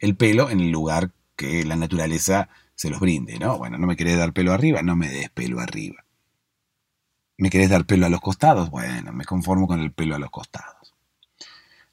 [0.00, 3.58] el pelo en el lugar que la naturaleza se los brinde, ¿no?
[3.58, 6.04] Bueno, no me querés dar pelo arriba, no me des pelo arriba.
[7.36, 8.70] ¿Me querés dar pelo a los costados?
[8.70, 10.94] Bueno, me conformo con el pelo a los costados.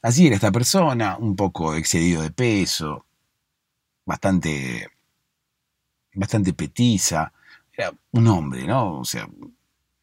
[0.02, 3.06] Así era esta persona, un poco excedido de peso,
[4.06, 4.88] bastante,
[6.13, 7.34] bastante petiza.
[7.78, 9.00] Era un hombre, ¿no?
[9.00, 9.28] O sea,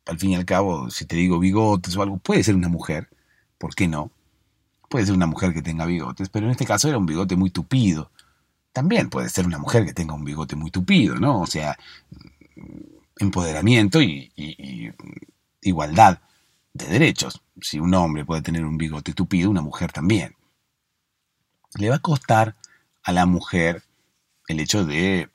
[0.06, 3.08] al fin y al cabo, si te digo bigotes o algo, puede ser una mujer,
[3.58, 4.10] ¿por qué no?
[4.88, 7.50] Puede ser una mujer que tenga bigotes, pero en este caso era un bigote muy
[7.50, 8.10] tupido.
[8.72, 11.40] También puede ser una mujer que tenga un bigote muy tupido, ¿no?
[11.40, 11.78] O sea,
[13.18, 14.32] empoderamiento y,
[15.62, 16.20] igualdad
[16.74, 17.42] de derechos.
[17.60, 20.34] Si un hombre puede tener un bigote tupido, una mujer también.
[21.74, 22.56] Le va a costar
[23.02, 23.82] a la mujer
[24.48, 25.30] el hecho de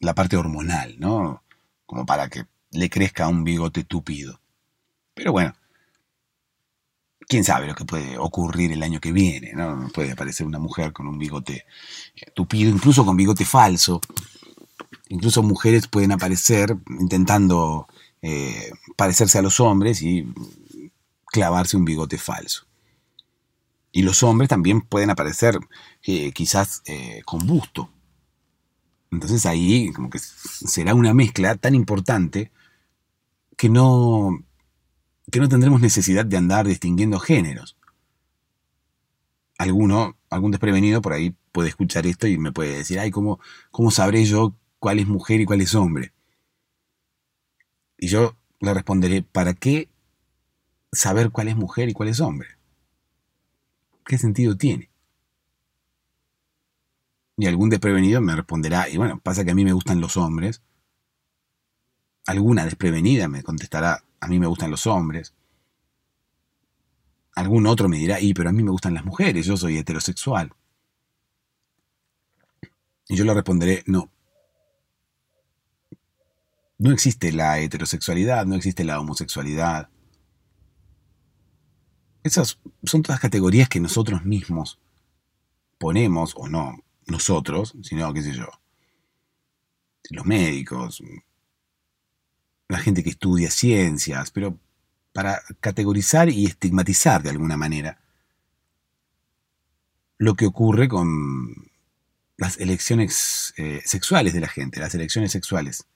[0.00, 1.43] la parte hormonal, ¿no?
[1.86, 4.40] Como para que le crezca un bigote tupido.
[5.14, 5.54] Pero bueno,
[7.28, 9.88] quién sabe lo que puede ocurrir el año que viene, ¿no?
[9.92, 11.64] Puede aparecer una mujer con un bigote
[12.16, 14.00] eh, tupido, incluso con bigote falso.
[15.08, 17.86] Incluso mujeres pueden aparecer intentando
[18.22, 20.26] eh, parecerse a los hombres y
[21.26, 22.66] clavarse un bigote falso.
[23.92, 25.58] Y los hombres también pueden aparecer
[26.02, 26.82] eh, quizás
[27.24, 27.90] con busto.
[29.14, 32.50] Entonces ahí como que será una mezcla tan importante
[33.56, 34.44] que no,
[35.30, 37.76] que no tendremos necesidad de andar distinguiendo géneros.
[39.56, 43.38] Alguno, algún desprevenido por ahí puede escuchar esto y me puede decir, ay, ¿cómo,
[43.70, 46.12] cómo sabré yo cuál es mujer y cuál es hombre?
[47.98, 49.88] Y yo le responderé, ¿para qué
[50.92, 52.48] saber cuál es mujer y cuál es hombre?
[54.04, 54.90] ¿Qué sentido tiene?
[57.36, 60.62] Y algún desprevenido me responderá, y bueno, pasa que a mí me gustan los hombres,
[62.26, 65.34] Alguna desprevenida me contestará, a mí me gustan los hombres.
[67.34, 70.54] Algún otro me dirá, y pero a mí me gustan las mujeres, yo soy heterosexual.
[73.08, 74.10] Y yo le responderé, no.
[76.78, 79.90] No existe la heterosexualidad, no existe la homosexualidad.
[82.22, 84.80] Esas son todas categorías que nosotros mismos
[85.78, 88.48] ponemos, o no nosotros, sino, qué sé yo,
[90.10, 91.02] los médicos,
[92.68, 94.58] la gente que estudia ciencias, pero
[95.12, 98.00] para categorizar y estigmatizar de alguna manera
[100.18, 101.70] lo que ocurre con
[102.36, 105.86] las elecciones eh, sexuales de la gente, las elecciones sexuales.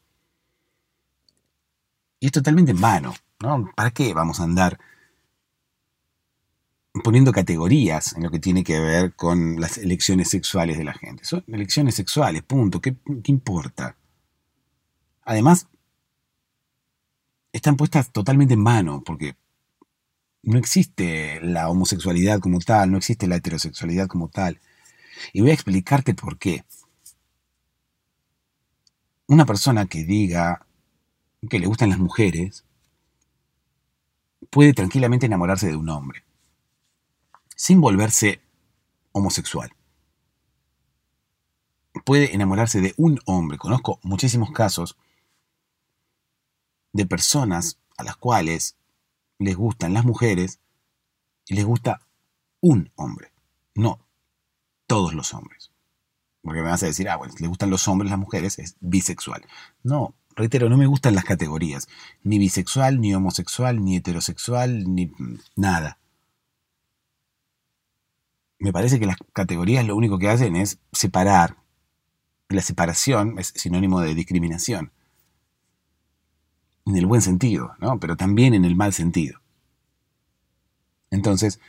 [2.21, 3.71] Y es totalmente en vano, ¿no?
[3.77, 4.79] ¿Para qué vamos a andar
[7.05, 11.25] poniendo categorías en lo que tiene que ver con las elecciones sexuales de la gente?
[11.25, 12.81] Son elecciones sexuales, punto.
[12.81, 12.97] ¿Qué,
[13.27, 13.97] importa?
[15.25, 15.67] Además,
[17.53, 19.37] están puestas totalmente en vano, porque
[20.43, 24.61] no existe la homosexualidad como tal, no existe la heterosexualidad como tal.
[25.33, 26.65] Y voy a explicarte por qué.
[29.27, 30.65] Una persona que diga
[31.49, 32.65] que le gustan las mujeres
[34.51, 36.23] puede tranquilamente enamorarse de un hombre,
[37.59, 38.41] sin volverse
[39.11, 39.75] homosexual.
[42.05, 43.59] Puede enamorarse de un hombre.
[43.59, 44.97] Conozco muchísimos casos
[46.93, 48.77] de personas a las cuales
[49.41, 50.61] les gustan las mujeres
[51.47, 52.01] y les gusta
[52.61, 53.33] un hombre,
[53.75, 53.99] no
[54.87, 55.73] todos los hombres.
[56.43, 59.45] Porque me vas a decir, ah, bueno, le gustan los hombres, las mujeres, es bisexual.
[59.83, 61.89] No, reitero, no me gustan las categorías,
[62.23, 65.13] ni bisexual, ni homosexual, ni heterosexual, ni
[65.57, 65.98] nada.
[68.59, 71.57] Me parece que las categorías lo único que hacen es separar.
[72.49, 74.93] La separación es sinónimo de discriminación
[76.89, 78.01] en el buen sentido, ¿no?
[78.01, 79.41] pero también en el mal sentido.
[81.11, 81.61] Entonces,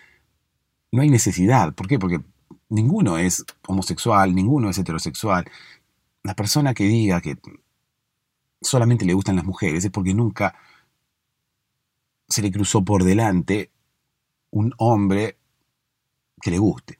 [0.92, 1.74] no hay necesidad.
[1.74, 2.00] ¿Por qué?
[2.00, 2.22] Porque
[2.70, 5.46] ninguno es homosexual, ninguno es heterosexual.
[6.24, 7.38] La persona que diga que
[8.62, 10.56] solamente le gustan las mujeres es porque nunca
[12.28, 13.72] se le cruzó por delante
[14.52, 15.38] un hombre
[16.42, 17.00] que le guste.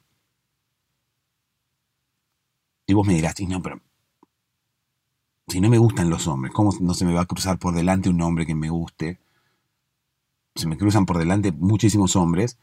[2.86, 3.80] Y vos me dirás, no, pero
[5.46, 8.08] si no me gustan los hombres, ¿cómo no se me va a cruzar por delante
[8.08, 9.20] un hombre que me guste?
[10.54, 12.58] Se me cruzan por delante muchísimos hombres,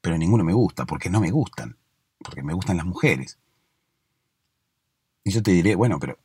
[0.00, 1.76] pero ninguno me gusta, porque no me gustan,
[2.18, 3.38] porque me gustan las mujeres.
[5.24, 6.18] Y yo te diré, bueno, pero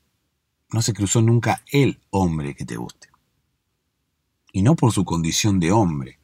[0.72, 3.10] no se cruzó nunca el hombre que te guste.
[4.52, 6.20] Y no por su condición de hombre.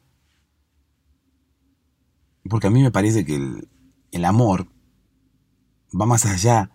[2.48, 3.68] Porque a mí me parece que el,
[4.10, 4.66] el amor
[5.98, 6.70] va más allá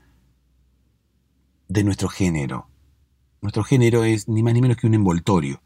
[1.68, 2.68] de nuestro género.
[3.42, 5.62] Nuestro género es ni más ni menos que un envoltorio.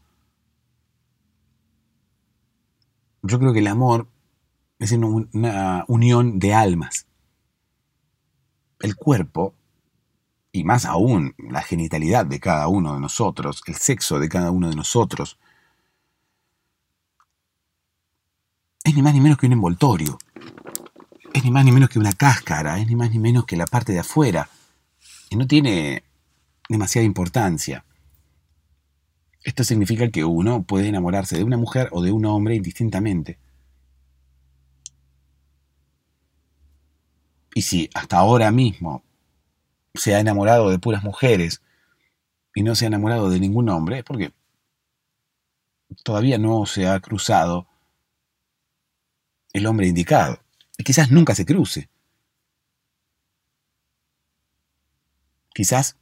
[3.22, 4.08] Yo creo que el amor
[4.78, 7.06] es una unión de almas.
[8.80, 9.54] El cuerpo
[10.50, 14.68] y más aún la genitalidad de cada uno de nosotros, el sexo de cada uno
[14.68, 15.38] de nosotros,
[18.84, 20.18] es ni más ni menos que un envoltorio,
[21.32, 23.66] es ni más ni menos que una cáscara, es ni más ni menos que la
[23.66, 24.48] parte de afuera,
[25.30, 26.02] y no tiene
[26.68, 27.84] demasiada importancia.
[29.44, 33.38] Esto significa que uno puede enamorarse de una mujer o de un hombre indistintamente.
[37.54, 39.02] Y si hasta ahora mismo
[39.94, 41.60] se ha enamorado de puras mujeres
[42.54, 44.32] y no se ha enamorado de ningún hombre, es porque
[46.02, 47.66] todavía no se ha cruzado
[49.52, 50.40] el hombre indicado.
[50.78, 51.88] Y quizás nunca se cruce.
[55.54, 55.96] Quizás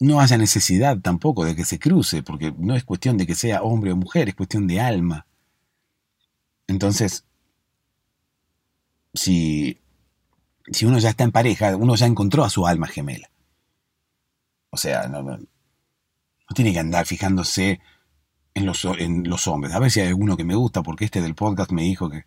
[0.00, 3.62] no haya necesidad tampoco de que se cruce, porque no es cuestión de que sea
[3.62, 5.26] hombre o mujer, es cuestión de alma.
[6.66, 7.24] Entonces,
[9.14, 9.80] si,
[10.70, 13.30] si uno ya está en pareja, uno ya encontró a su alma gemela.
[14.70, 15.38] O sea, no,
[16.54, 17.80] tiene que andar fijándose
[18.54, 19.72] en los, en los hombres.
[19.74, 22.24] A ver si hay alguno que me gusta, porque este del podcast me dijo que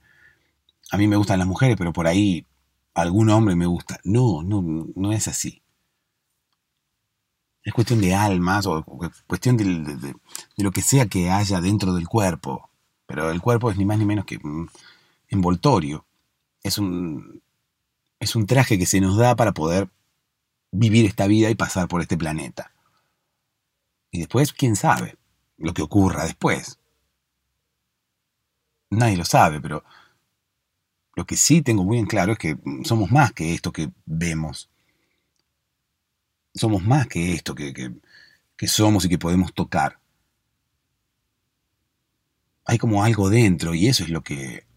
[0.92, 2.46] a mí me gustan las mujeres, pero por ahí
[2.94, 4.00] algún hombre me gusta.
[4.04, 5.62] No, no, no es así.
[7.64, 8.84] Es cuestión de almas o
[9.28, 10.16] cuestión de,
[10.56, 12.70] lo que sea que haya dentro del cuerpo.
[13.06, 14.70] Pero el cuerpo es ni más ni menos que un
[15.28, 16.06] envoltorio.
[16.64, 17.42] Es un,
[18.20, 19.90] es un traje que se nos da para poder
[20.72, 22.72] vivir esta vida y pasar por este planeta.
[24.12, 25.18] Y después, quién sabe
[25.58, 26.80] lo que ocurra después.
[28.90, 29.84] Nadie lo sabe, pero
[31.18, 34.70] lo que sí tengo muy en claro es que somos más que esto que vemos.
[36.53, 37.74] Somos más que esto que,
[38.55, 39.99] que, somos y que podemos tocar.
[42.65, 44.68] Hay como algo dentro y eso es lo que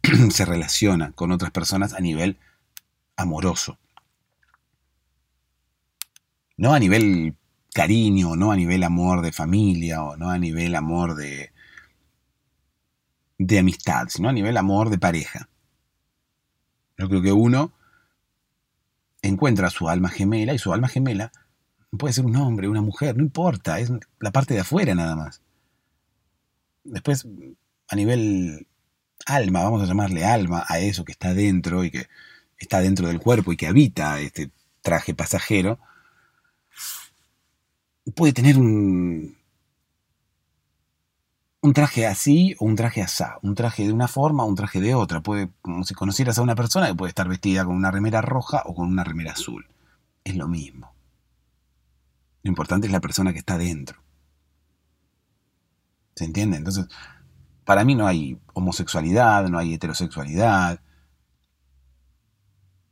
[0.30, 2.38] se relaciona con otras personas a nivel
[3.16, 3.78] amoroso.
[6.56, 7.36] No a nivel
[7.74, 11.52] cariño, no a nivel amor de familia o no a nivel amor de,
[13.36, 15.50] de amistad, sino a nivel amor de pareja.
[17.00, 17.72] Yo creo que uno
[19.22, 21.32] encuentra su alma gemela y su alma gemela
[21.98, 25.40] puede ser un hombre, una mujer, no importa, es la parte de afuera nada más.
[26.84, 27.26] Después,
[27.88, 28.66] a nivel
[29.24, 32.06] alma, vamos a llamarle alma a eso que está dentro y que
[32.58, 34.50] está dentro del cuerpo y que habita este
[34.82, 35.78] traje pasajero,
[38.14, 39.38] puede tener un,
[41.62, 44.80] un traje así o un traje asá, un traje de una forma o un traje
[44.80, 45.20] de otra.
[45.20, 48.62] Puede, como si conocieras a una persona que puede estar vestida con una remera roja
[48.64, 49.66] o con una remera azul.
[50.24, 50.94] Es lo mismo.
[52.42, 54.02] Lo importante es la persona que está dentro.
[56.14, 56.56] ¿Se entiende?
[56.56, 56.86] Entonces,
[57.64, 60.80] para mí no hay homosexualidad, no hay heterosexualidad.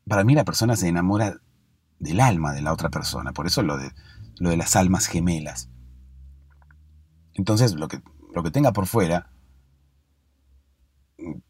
[0.07, 1.41] Para mí la persona se enamora
[1.99, 3.33] del alma de la otra persona.
[3.33, 3.93] Por eso lo de,
[4.39, 5.71] lo de las almas gemelas.
[7.35, 8.03] Entonces, lo que
[8.33, 9.31] lo que tenga por fuera,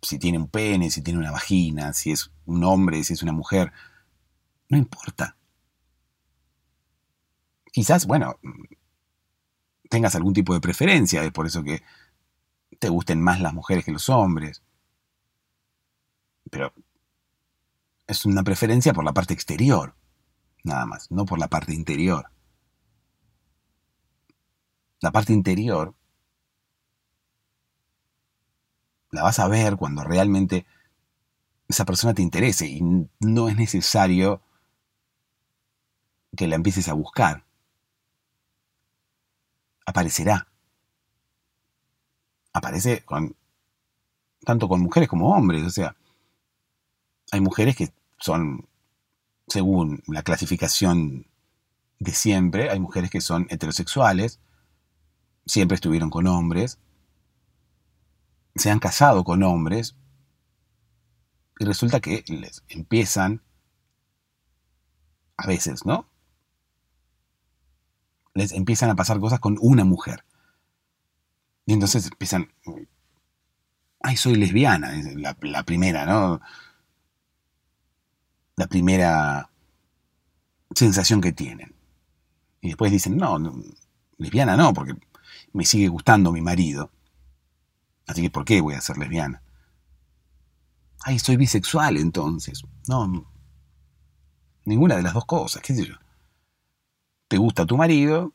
[0.02, 3.32] si tiene un pene, si tiene una vagina, si es un hombre, si es una
[3.32, 3.72] mujer,
[4.68, 5.36] no importa.
[7.72, 8.38] Quizás, bueno,
[9.88, 11.82] tengas algún tipo de preferencia, es por eso que
[12.78, 14.62] te gusten más las mujeres que los hombres.
[16.50, 16.72] Pero
[18.06, 19.94] es una preferencia por la parte exterior,
[20.64, 22.30] nada más, no por la parte interior.
[25.00, 25.94] La parte interior
[29.10, 30.66] la vas a ver cuando realmente
[31.68, 32.80] esa persona te interese y
[33.20, 34.40] no es necesario
[36.36, 37.44] que la empieces a buscar.
[39.86, 40.48] Aparecerá.
[42.52, 43.36] Aparece con,
[44.44, 45.64] tanto con mujeres como hombres.
[45.64, 45.96] O sea,
[47.30, 48.66] hay mujeres que son,
[49.46, 51.26] según la clasificación
[51.98, 54.40] de siempre, hay mujeres que son heterosexuales,
[55.46, 56.78] siempre estuvieron con hombres,
[58.58, 59.96] se han casado con hombres
[61.58, 63.42] y resulta que les empiezan,
[65.36, 66.08] a veces, ¿no?
[68.34, 70.24] Les empiezan a pasar cosas con una mujer.
[71.66, 72.52] Y entonces empiezan,
[74.00, 76.40] ay, soy lesbiana, la, primera, ¿no?
[78.56, 79.50] La primera
[80.74, 81.74] sensación que tienen.
[82.60, 83.38] Y después dicen, no,
[84.16, 84.94] lesbiana no, porque
[85.52, 86.92] me sigue gustando mi marido.
[88.08, 89.42] Así que, ¿por qué voy a ser lesbiana?
[91.02, 92.62] Ay, soy bisexual entonces.
[92.88, 93.30] No,
[94.64, 95.94] ninguna de las dos cosas, qué sé yo.
[97.28, 98.32] Te gusta tu marido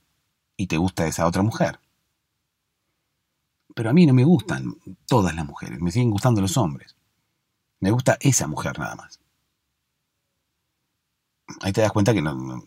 [0.55, 1.80] y te gusta esa otra mujer.
[3.76, 4.76] Pero a mí no me gustan
[5.07, 6.95] todas las mujeres, me siguen gustando los hombres.
[7.80, 9.19] Me gusta esa mujer nada más.
[11.61, 12.63] Ahí te das cuenta que no,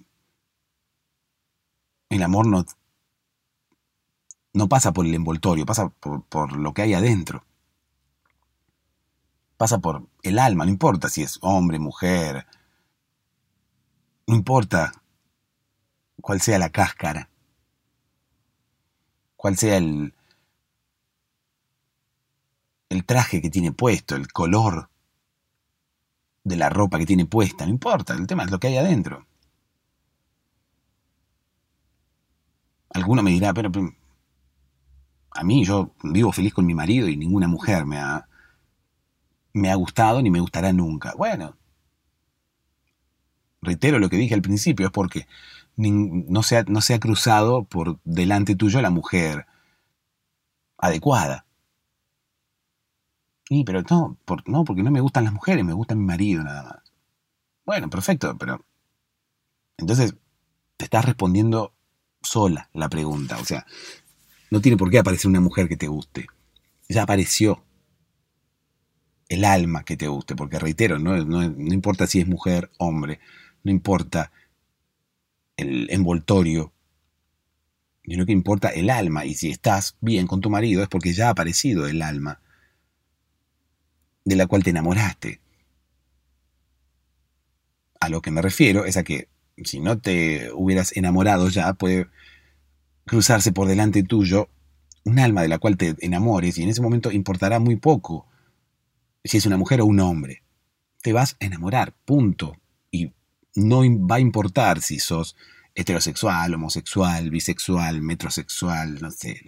[2.09, 2.65] el amor no,
[4.57, 7.45] no pasa por el envoltorio, pasa por, por lo que hay adentro.
[9.59, 12.47] Pasa por el alma, no importa si es hombre, mujer,
[14.27, 14.93] no importa
[16.23, 17.29] cuál sea la cáscara,
[19.37, 20.15] cuál sea el,
[22.89, 24.89] el traje que tiene puesto, el color
[26.45, 29.27] de la ropa que tiene puesta, no importa, el tema es lo que hay adentro.
[32.89, 33.71] Alguno me dirá, pero,
[35.37, 38.29] a mí yo vivo feliz con mi marido y ninguna mujer me ha,
[39.53, 41.15] me ha gustado ni me gustará nunca.
[41.17, 41.57] Bueno,
[43.63, 45.27] reitero lo que dije al principio, es porque
[45.77, 49.47] no se, ha, no se ha cruzado por delante tuyo la mujer
[50.79, 51.45] adecuada.
[53.49, 56.63] Y, pero no, no, porque no me gustan las mujeres, me gusta mi marido nada
[56.65, 56.93] más.
[57.65, 58.65] Bueno, perfecto, pero...
[59.77, 60.17] Entonces,
[60.77, 61.75] te estás respondiendo
[62.23, 63.39] sola la pregunta.
[63.39, 63.67] O sea,
[64.51, 66.27] no tiene por qué aparecer una mujer que te guste.
[66.89, 67.65] Ya apareció
[69.29, 73.19] el alma que te guste, porque reitero, no, no, no importa si es mujer, hombre,
[73.65, 74.31] no importa
[75.57, 76.73] el envoltorio,
[78.05, 79.25] sino que importa el alma.
[79.25, 82.41] Y si estás bien con tu marido es porque ya ha aparecido el alma
[84.25, 85.41] de la cual te enamoraste.
[88.01, 89.29] A lo que me refiero es a que
[89.65, 92.09] si no te hubieras enamorado ya, puede
[93.07, 94.49] cruzarse por delante tuyo
[95.05, 98.27] un alma de la cual te enamores y en ese momento importará muy poco
[99.25, 100.43] si es una mujer o un hombre.
[101.03, 102.57] Te vas a enamorar, punto.
[102.91, 103.13] Y
[103.55, 105.37] no va a importar si sos
[105.75, 109.41] heterosexual, homosexual, bisexual, metrosexual, no sé,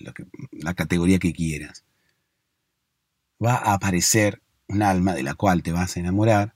[0.52, 1.84] la categoría que quieras.
[3.44, 6.54] Va a aparecer un alma de la cual te vas a enamorar,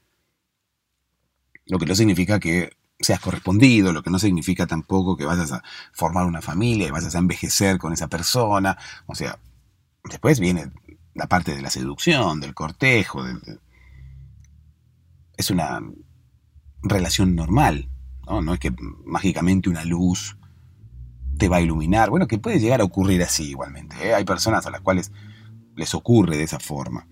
[1.66, 5.62] lo que no significa que seas correspondido, lo que no significa tampoco que vayas a
[5.92, 8.78] formar una familia y vayas a envejecer con esa persona.
[9.06, 9.38] O sea,
[10.04, 10.70] después viene
[11.14, 13.24] la parte de la seducción, del cortejo.
[15.36, 15.80] Es una
[16.82, 17.88] relación normal,
[18.26, 18.40] ¿no?
[18.40, 18.72] No es que
[19.04, 20.36] mágicamente una luz
[21.38, 22.10] te va a iluminar.
[22.10, 23.96] Bueno, que puede llegar a ocurrir así igualmente.
[24.00, 24.14] ¿eh?
[24.14, 25.12] Hay personas a las cuales
[25.74, 27.08] les ocurre de esa forma.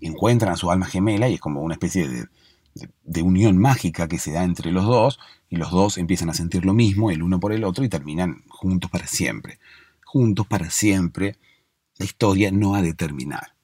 [0.00, 2.26] Encuentran a su alma gemela y es como una especie de,
[2.74, 6.64] de, unión mágica que se da entre los dos y los dos empiezan a sentir
[6.64, 9.58] lo mismo el uno por el otro y terminan juntos para siempre.
[10.04, 11.36] Juntos para siempre.
[11.96, 13.54] La historia no ha de terminar.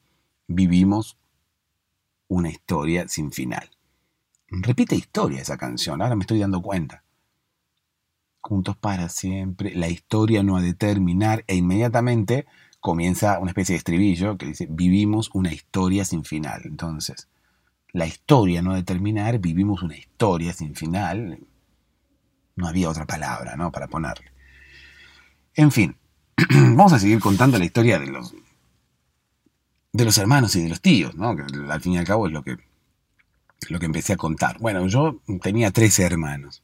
[0.47, 1.17] Vivimos
[2.27, 3.69] una historia sin final.
[4.47, 7.03] Repite historia esa canción, ahora me estoy dando cuenta.
[8.41, 12.45] Juntos para siempre, la historia no ha de terminar e inmediatamente
[12.79, 16.61] comienza una especie de estribillo que dice, vivimos una historia sin final.
[16.65, 17.27] Entonces,
[17.93, 21.39] la historia no de terminar, vivimos una historia sin final.
[22.55, 23.71] No había otra palabra, ¿no?
[23.71, 24.31] Para ponerle.
[25.55, 25.97] En fin,
[26.49, 28.33] vamos a seguir contando la historia de los,
[29.91, 31.35] de los hermanos y de los tíos, ¿no?
[31.35, 32.57] Que al fin y al cabo es lo que,
[33.69, 34.59] lo que empecé a contar.
[34.59, 36.63] Bueno, yo tenía 13 hermanos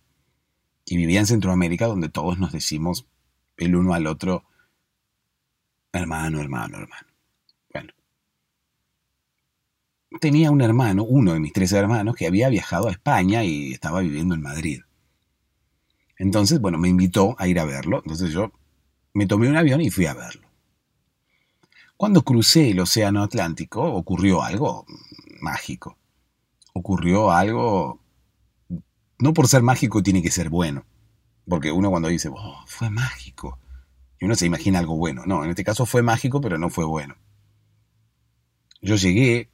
[0.85, 3.05] y vivía en Centroamérica donde todos nos decimos
[3.57, 4.45] el uno al otro
[5.91, 7.06] hermano, hermano, hermano
[10.19, 14.01] tenía un hermano, uno de mis tres hermanos, que había viajado a España y estaba
[14.01, 14.81] viviendo en Madrid.
[16.17, 17.97] Entonces, bueno, me invitó a ir a verlo.
[18.03, 18.51] Entonces yo
[19.13, 20.47] me tomé un avión y fui a verlo.
[21.95, 24.85] Cuando crucé el Océano Atlántico ocurrió algo
[25.41, 25.97] mágico.
[26.73, 27.99] Ocurrió algo...
[29.19, 30.85] No por ser mágico tiene que ser bueno.
[31.47, 33.57] Porque uno cuando dice, oh, fue mágico,
[34.19, 35.23] y uno se imagina algo bueno.
[35.25, 37.15] No, en este caso fue mágico, pero no fue bueno.
[38.81, 39.49] Yo llegué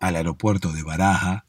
[0.00, 1.46] al aeropuerto de Baraja,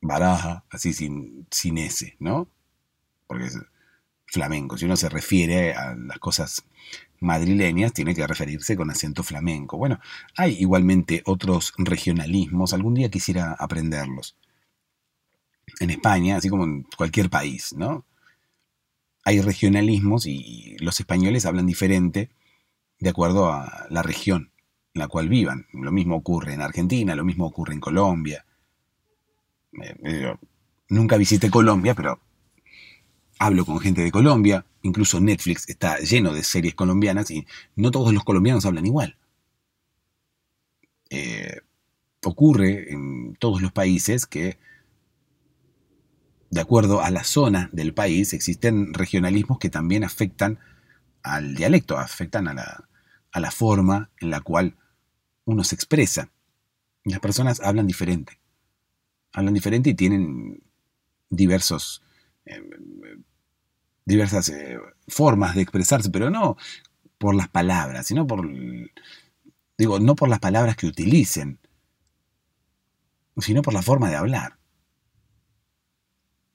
[0.00, 2.48] Baraja, así sin, sin S, ¿no?
[3.28, 3.58] Porque es
[4.26, 4.76] flamenco.
[4.76, 6.64] Si uno se refiere a las cosas
[7.20, 9.78] madrileñas, tiene que referirse con acento flamenco.
[9.78, 10.00] Bueno,
[10.36, 14.36] hay igualmente otros regionalismos, algún día quisiera aprenderlos.
[15.78, 18.04] En España, así como en cualquier país, ¿no?
[19.24, 22.30] Hay regionalismos y los españoles hablan diferente
[22.98, 24.51] de acuerdo a la región
[24.94, 25.66] en la cual vivan.
[25.72, 28.44] Lo mismo ocurre en Argentina, lo mismo ocurre en Colombia.
[29.80, 30.36] Eh, eh,
[30.88, 32.20] nunca visité Colombia, pero
[33.38, 34.66] hablo con gente de Colombia.
[34.82, 39.16] Incluso Netflix está lleno de series colombianas y no todos los colombianos hablan igual.
[41.10, 41.60] Eh,
[42.24, 44.58] ocurre en todos los países que,
[46.50, 50.58] de acuerdo a la zona del país, existen regionalismos que también afectan
[51.22, 52.88] al dialecto, afectan a la,
[53.32, 54.76] a la forma en la cual
[55.44, 56.30] uno se expresa.
[57.04, 58.38] Las personas hablan diferente.
[59.32, 60.62] Hablan diferente y tienen
[61.30, 62.02] diversos
[62.44, 62.60] eh,
[64.04, 64.78] diversas eh,
[65.08, 66.56] formas de expresarse, pero no
[67.18, 68.48] por las palabras, sino por,
[69.78, 71.60] digo, no por las palabras que utilicen,
[73.38, 74.58] sino por la forma de hablar.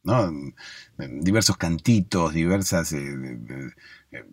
[0.03, 0.29] ¿no?
[0.97, 4.25] Diversos cantitos, diversas eh,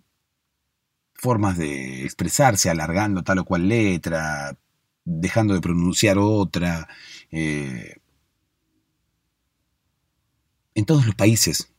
[1.15, 4.57] formas de expresarse, alargando tal o cual letra,
[5.05, 6.89] dejando de pronunciar otra.
[7.31, 8.01] en
[10.87, 11.73] todos los países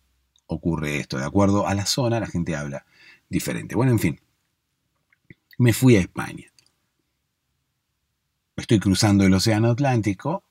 [0.47, 1.17] ocurre esto.
[1.17, 2.85] De acuerdo a la zona, la gente habla
[3.29, 3.75] diferente.
[3.75, 4.21] Bueno, en fin,
[5.57, 6.51] me fui a España.
[8.55, 10.43] Estoy cruzando el Océano Atlántico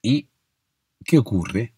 [0.00, 0.28] y
[1.04, 1.74] ¿qué ocurre?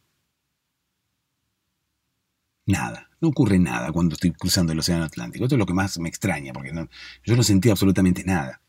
[2.67, 5.47] Nada, no ocurre nada cuando estoy cruzando el Océano Atlántico.
[5.47, 6.73] Esto es lo que más me extraña, porque
[7.25, 8.61] yo no sentía absolutamente nada.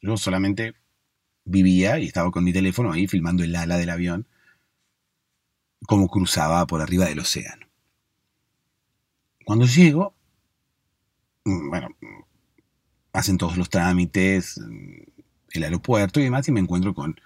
[0.00, 0.74] Yo solamente
[1.44, 4.26] vivía y estaba con mi teléfono ahí filmando el ala del avión,
[5.86, 7.66] como cruzaba por arriba del océano.
[9.44, 10.14] Cuando llego,
[11.44, 11.88] mm, bueno,
[13.12, 15.02] hacen todos los trámites, mm,
[15.50, 17.20] el aeropuerto y demás, y me encuentro con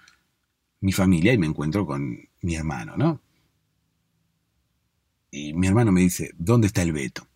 [0.81, 3.21] mi familia y me encuentro con mi hermano, ¿no?
[5.31, 7.27] Y mi hermano me dice, ¿dónde está el Beto?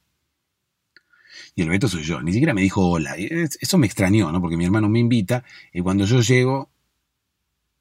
[1.56, 3.16] Y el Beto soy yo, ni siquiera me dijo hola.
[3.18, 4.42] Eso me extrañó, ¿no?
[4.42, 6.70] Porque mi hermano me invita y cuando yo llego,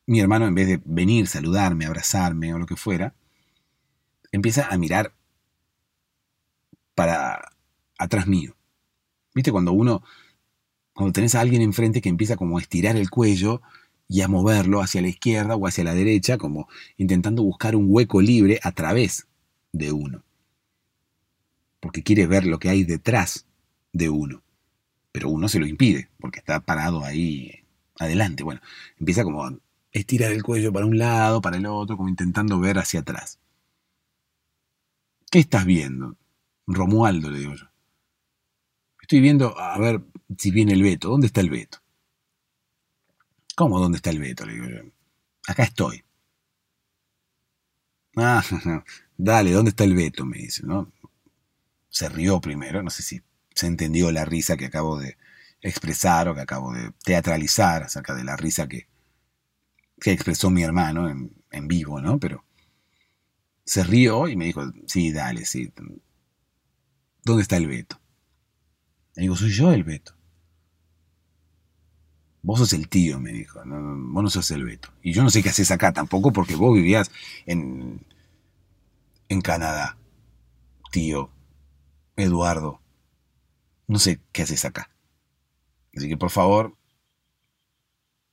[0.07, 3.15] mi hermano en vez de venir, saludarme, abrazarme o lo que fuera,
[4.33, 5.15] empieza a mirar
[6.95, 7.53] para
[7.99, 8.57] atrás mío.
[9.35, 10.03] ¿Viste cuando uno,
[10.93, 13.63] cuando tenés a alguien enfrente que empieza como a estirar el cuello
[14.09, 18.21] y a moverlo hacia la izquierda o hacia la derecha, como intentando buscar un hueco
[18.21, 19.29] libre a través
[19.73, 20.25] de uno?
[21.81, 23.47] Porque quiere ver lo que hay detrás
[23.93, 24.43] de uno.
[25.13, 27.65] Pero uno se lo impide, porque está parado ahí
[27.99, 28.43] adelante.
[28.45, 28.61] Bueno,
[28.99, 29.55] empieza como a
[29.93, 33.39] estirar el cuello para un lado, para el otro, como intentando ver hacia atrás.
[35.31, 36.17] ¿Qué estás viendo?
[36.67, 37.67] Romualdo, le digo yo.
[39.01, 40.03] Estoy viendo a ver
[40.39, 41.09] si viene el veto.
[41.09, 41.79] ¿Dónde está el veto?
[43.57, 44.47] ¿Cómo dónde está el veto?
[44.47, 44.91] Le digo yo.
[45.47, 46.05] Acá estoy.
[48.17, 48.43] Ah,
[49.17, 50.25] dale, ¿dónde está el veto?
[50.25, 50.93] Me dice, ¿no?
[51.89, 53.23] Se rió primero, no sé si
[53.55, 55.17] se entendió la risa que acabo de
[55.61, 58.89] expresar o que acabo de teatralizar acerca de la risa que,
[60.01, 62.19] que expresó mi hermano en, en vivo, ¿no?
[62.19, 62.45] Pero
[63.65, 65.73] se rió y me dijo, sí, dale, sí,
[67.23, 68.01] ¿Dónde está el Beto?
[69.15, 70.15] Le digo, soy yo el Beto.
[72.43, 73.61] Vos sos el tío, me dijo.
[73.65, 74.89] vos no sos el Beto.
[75.03, 77.11] Y yo no sé qué haces acá tampoco porque vos vivías
[77.47, 78.01] en,
[79.29, 79.97] en Canadá.
[80.91, 81.31] Tío,
[82.17, 82.81] Eduardo.
[83.87, 84.91] No sé qué haces acá.
[85.95, 86.77] Así que por favor,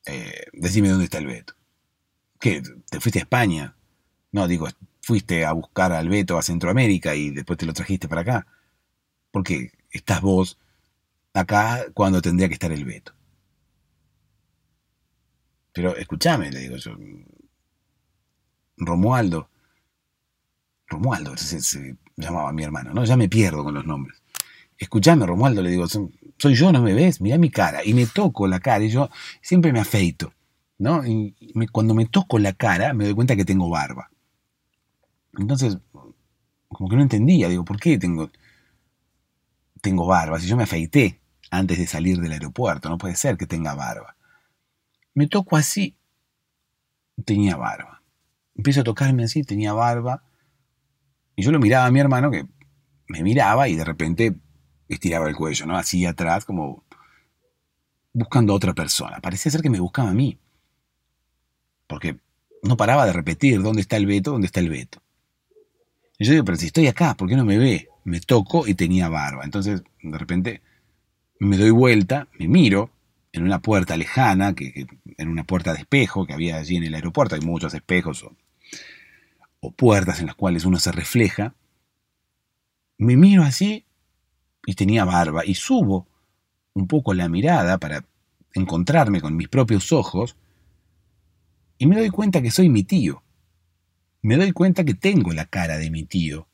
[0.06, 1.54] eh, decime dónde está el Beto.
[2.40, 2.62] ¿Qué?
[2.90, 3.76] ¿Te fuiste a España?
[4.32, 4.68] No, digo,
[5.02, 8.48] fuiste a buscar al Beto a Centroamérica y después te lo trajiste para acá
[9.32, 10.58] porque estás vos
[11.34, 13.14] acá cuando tendría que estar el veto.
[15.78, 16.98] Pero escúchame, le digo yo.
[18.78, 19.48] Romualdo.
[20.88, 23.06] Romualdo se, llamaba mi hermano, ¿no?
[23.06, 24.20] Ya me pierdo con los nombres.
[24.76, 27.22] Escúchame, Romualdo, le digo, soy yo, ¿no me ves?
[27.22, 27.86] Mira mi cara.
[27.86, 30.34] Y me toco la cara y yo siempre me afeito,
[30.80, 31.06] ¿no?
[31.06, 31.36] Y
[31.72, 34.10] cuando me toco la cara me doy cuenta que tengo barba.
[35.38, 35.78] Entonces,
[36.70, 38.32] como que no entendía, digo, ¿por qué tengo
[39.80, 41.22] tengo barba, si yo me afeité
[41.52, 44.17] antes de salir del aeropuerto, no puede ser que tenga barba.
[45.18, 45.98] Me toco así,
[47.26, 48.04] tenía barba.
[48.54, 50.22] Empiezo a tocarme así, tenía barba.
[51.36, 52.46] Y yo lo miraba a mi hermano que
[53.08, 54.36] me miraba y de repente
[54.88, 55.76] estiraba el cuello, ¿no?
[55.76, 56.84] Así atrás, como
[58.14, 59.20] buscando a otra persona.
[59.20, 60.38] Parecía ser que me buscaba a mí.
[61.88, 62.20] Porque
[62.62, 64.34] no paraba de repetir, ¿dónde está el Beto?
[64.34, 65.02] ¿Dónde está el Beto?
[66.20, 67.90] Y yo digo, pero si estoy acá, ¿por qué no me ve?
[68.04, 69.46] me toco y tenía barba.
[69.46, 70.62] Entonces, de repente,
[71.40, 72.92] me doy vuelta, me miro
[73.38, 76.94] en una puerta lejana, que, en una puerta de espejo que había allí en el
[76.94, 77.36] aeropuerto.
[77.36, 78.36] Hay muchos espejos o,
[79.60, 81.56] o puertas en las cuales uno se refleja.
[82.98, 83.86] Me miro así
[84.66, 86.08] y tenía barba y subo
[86.74, 88.04] un poco la mirada para
[88.54, 90.36] encontrarme con mis propios ojos
[91.78, 93.24] y me doy cuenta que soy mi tío.
[94.22, 96.48] Me doy cuenta que tengo la cara de mi tío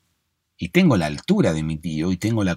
[0.56, 2.56] y tengo la altura de mi tío, y tengo la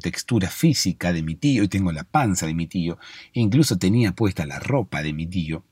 [0.00, 2.98] textura física de mi tío, y tengo la panza de mi tío,
[3.32, 5.64] e incluso tenía puesta la ropa de mi tío,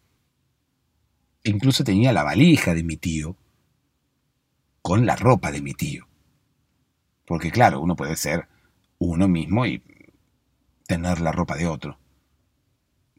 [1.45, 3.37] e incluso tenía la valija de mi tío,
[4.83, 6.07] con la ropa de mi tío.
[7.25, 8.49] Porque claro, uno puede ser
[8.99, 9.83] uno mismo y
[10.87, 11.99] tener la ropa de otro.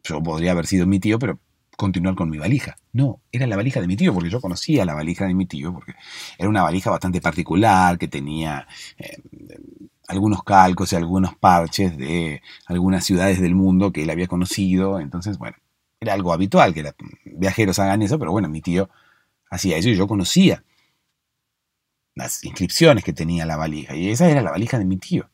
[0.03, 1.39] Yo podría haber sido mi tío, pero
[1.75, 2.77] continuar con mi valija.
[2.91, 5.73] No, era la valija de mi tío, porque yo conocía la valija de mi tío,
[5.73, 5.93] porque
[6.37, 8.67] era una valija bastante particular, que tenía
[8.97, 9.17] eh,
[10.07, 14.99] algunos calcos y algunos parches de algunas ciudades del mundo que él había conocido.
[14.99, 15.57] Entonces, bueno,
[15.99, 16.93] era algo habitual que
[17.25, 18.89] viajeros hagan eso, pero bueno, mi tío
[19.49, 20.63] hacía eso y yo conocía
[22.15, 23.95] las inscripciones que tenía la valija.
[23.95, 25.29] Y esa era la valija de mi tío.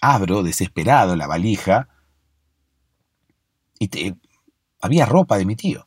[0.00, 1.88] Abro desesperado la valija
[3.78, 4.16] y te,
[4.82, 5.86] había ropa de mi tío.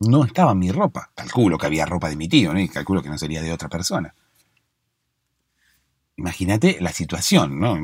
[0.00, 1.10] No estaba mi ropa.
[1.14, 2.60] Calculo que había ropa de mi tío, ¿no?
[2.60, 4.14] Y calculo que no sería de otra persona.
[6.16, 7.78] Imagínate la situación, ¿no?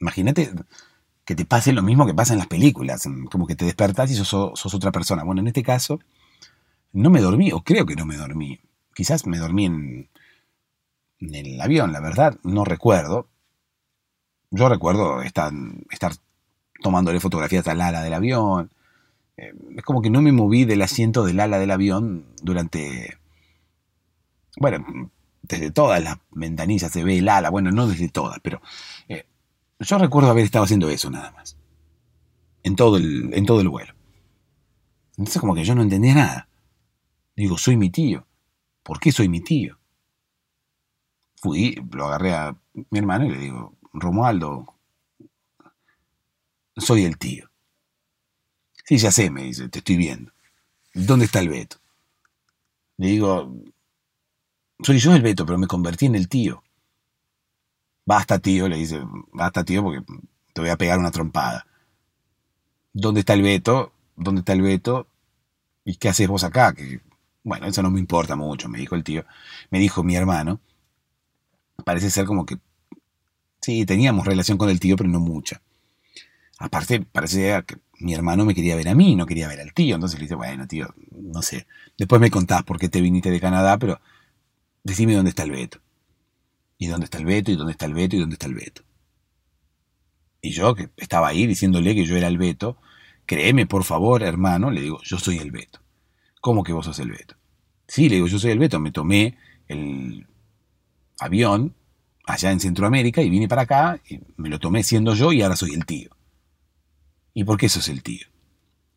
[0.00, 0.52] Imagínate
[1.24, 4.16] que te pase lo mismo que pasa en las películas, como que te despertás y
[4.16, 5.22] sos, otra persona.
[5.22, 6.00] Bueno, en este caso,
[6.92, 8.60] no me dormí, o creo que no me dormí.
[8.94, 10.08] Quizás me dormí en,
[11.20, 13.28] en el avión, la verdad, no recuerdo.
[14.50, 15.52] Yo recuerdo estar
[16.80, 18.70] tomándole fotografías al ala del avión.
[19.36, 23.18] Eh, es como que no me moví del asiento del ala del avión durante...
[24.56, 24.84] Bueno,
[25.42, 28.60] desde todas las ventanillas se ve el ala, bueno, no desde todas, pero
[29.08, 29.26] eh,
[29.78, 31.56] yo recuerdo haber estado haciendo eso nada más.
[32.62, 33.94] En todo, el, en todo el vuelo.
[35.16, 36.48] Entonces como que yo no entendía nada.
[37.36, 38.26] Digo, soy mi tío.
[38.82, 39.78] ¿Por qué soy mi tío?
[41.36, 44.74] Fui, lo agarré a mi hermano y le digo, Romualdo,
[46.76, 47.50] soy el tío.
[48.84, 50.32] Sí, ya sé, me dice, te estoy viendo.
[50.94, 51.76] ¿Dónde está el Beto?
[52.96, 53.54] Le digo,
[54.82, 56.62] soy yo el Beto, pero me convertí en el tío.
[58.04, 59.00] Basta, tío, le dice,
[59.32, 60.02] basta, tío, porque
[60.52, 61.66] te voy a pegar una trompada.
[62.92, 63.92] ¿Dónde está el Beto?
[64.16, 65.06] ¿Dónde está el Beto?
[65.84, 66.74] ¿Y qué haces vos acá?
[66.74, 67.00] Que,
[67.44, 69.24] bueno, eso no me importa mucho, me dijo el tío.
[69.70, 70.60] Me dijo mi hermano.
[71.84, 72.58] Parece ser como que...
[73.60, 75.62] Sí, teníamos relación con el tío, pero no mucha.
[76.60, 79.94] Aparte, parecía que mi hermano me quería ver a mí, no quería ver al tío.
[79.94, 81.66] Entonces le dije, bueno, tío, no sé.
[81.96, 83.98] Después me contás por qué te viniste de Canadá, pero
[84.84, 85.80] decime dónde está el Beto.
[86.76, 87.50] ¿Y dónde está el Beto?
[87.50, 88.16] ¿Y dónde está el Beto?
[88.16, 88.82] ¿Y dónde está el Beto?
[90.42, 92.76] Y yo, que estaba ahí diciéndole que yo era el Beto,
[93.24, 95.80] créeme, por favor, hermano, le digo, yo soy el Beto.
[96.42, 97.36] ¿Cómo que vos sos el Beto?
[97.88, 98.78] Sí, le digo, yo soy el Beto.
[98.80, 100.26] Me tomé el
[101.18, 101.74] avión
[102.26, 105.56] allá en Centroamérica y vine para acá, y me lo tomé siendo yo y ahora
[105.56, 106.10] soy el tío.
[107.34, 108.26] ¿Y por qué sos el tío?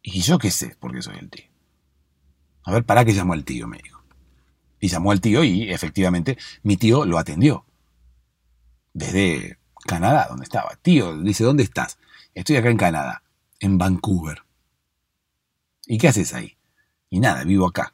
[0.01, 1.45] Y yo qué sé por qué soy el tío.
[2.63, 3.67] A ver, ¿para qué llamó al tío?
[3.67, 4.03] me dijo.
[4.79, 7.65] Y llamó al tío y efectivamente mi tío lo atendió.
[8.93, 10.75] Desde Canadá, donde estaba.
[10.81, 11.97] Tío, dice, ¿dónde estás?
[12.33, 13.23] Estoy acá en Canadá,
[13.59, 14.43] en Vancouver.
[15.85, 16.57] ¿Y qué haces ahí?
[17.09, 17.93] Y nada, vivo acá.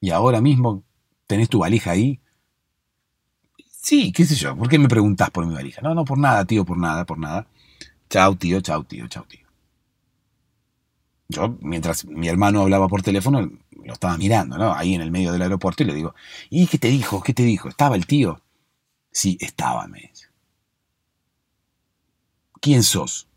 [0.00, 0.84] Y ahora mismo
[1.26, 2.20] tenés tu valija ahí.
[3.70, 5.80] Sí, qué sé yo, ¿por qué me preguntás por mi valija?
[5.80, 7.46] No, no, por nada, tío, por nada, por nada.
[8.12, 9.46] Chao, tío, chao, tío, chao, tío.
[11.28, 14.74] Yo, mientras mi hermano hablaba por teléfono, lo estaba mirando, ¿no?
[14.74, 16.14] Ahí en el medio del aeropuerto y le digo,
[16.50, 17.22] ¿y qué te dijo?
[17.22, 17.70] ¿Qué te dijo?
[17.70, 18.42] ¿Estaba el tío?
[19.10, 20.26] Sí, estaba, me dice.
[22.60, 23.28] ¿Quién sos?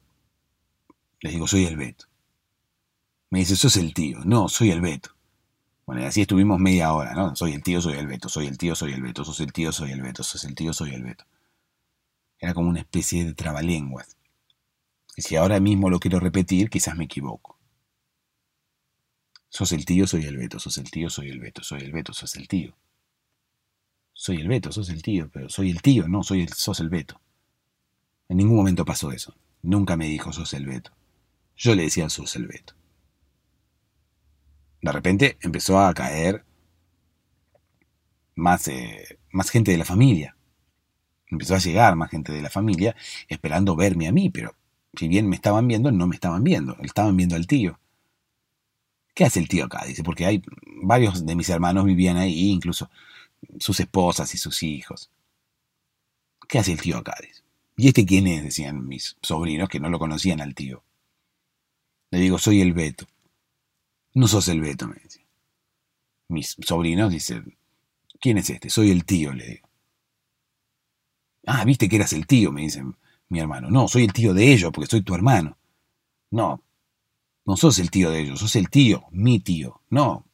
[1.22, 2.08] Le digo, soy el Beto.
[3.30, 4.20] Me dice, sos el tío.
[4.26, 5.12] No, soy el Beto.
[5.86, 7.34] Bueno, y así estuvimos media hora, ¿no?
[7.34, 9.72] Soy el tío, soy el Beto, soy el tío, soy el Beto, sos el tío,
[9.72, 11.24] soy el Beto, sos el tío, soy el Beto.
[12.40, 14.18] Era como una especie de trabalenguas.
[15.16, 17.58] Y si ahora mismo lo quiero repetir, quizás me equivoco.
[19.50, 22.14] Sos el tío, soy el Beto, sos el tío, soy el Beto, soy el Beto,
[22.14, 22.76] sos el tío.
[24.12, 26.90] Soy el Beto, sos el tío, pero soy el tío, no, soy el, sos el
[26.90, 27.22] Beto.
[28.28, 29.36] En ningún momento pasó eso.
[29.62, 30.92] Nunca me dijo sos el Beto.
[31.56, 32.74] Yo le decía sos el Beto.
[34.82, 36.44] De repente empezó a caer
[38.36, 40.36] más, eh, más gente de la familia.
[41.28, 42.96] Empezó a llegar más gente de la familia
[43.28, 44.56] esperando verme a mí, pero
[44.98, 47.80] si bien me estaban viendo, no me estaban viendo, estaban viendo al tío.
[49.14, 49.86] ¿Qué hace el tío acá?
[49.86, 50.44] Dice, porque hay
[50.84, 52.90] varios de mis hermanos vivían ahí, incluso
[53.60, 55.10] sus esposas y sus hijos.
[56.48, 57.16] ¿Qué hace el tío acá?
[57.22, 57.42] Dice.
[57.78, 58.44] ¿Y este quién es?
[58.44, 60.84] Decían mis sobrinos que no lo conocían al tío.
[62.12, 63.06] Le digo, soy el Beto.
[64.14, 65.26] No sos el Beto, me decía.
[66.28, 67.58] Mis sobrinos dicen,
[68.20, 68.70] ¿quién es este?
[68.70, 69.70] Soy el tío, le digo.
[71.46, 72.96] Ah, viste que eras el tío, me dicen
[73.30, 73.70] mi hermano.
[73.70, 75.58] No, soy el tío de ellos porque soy tu hermano.
[76.32, 76.62] No,
[77.46, 79.82] no sos el tío de ellos, sos el tío, mi tío.
[79.90, 80.26] No.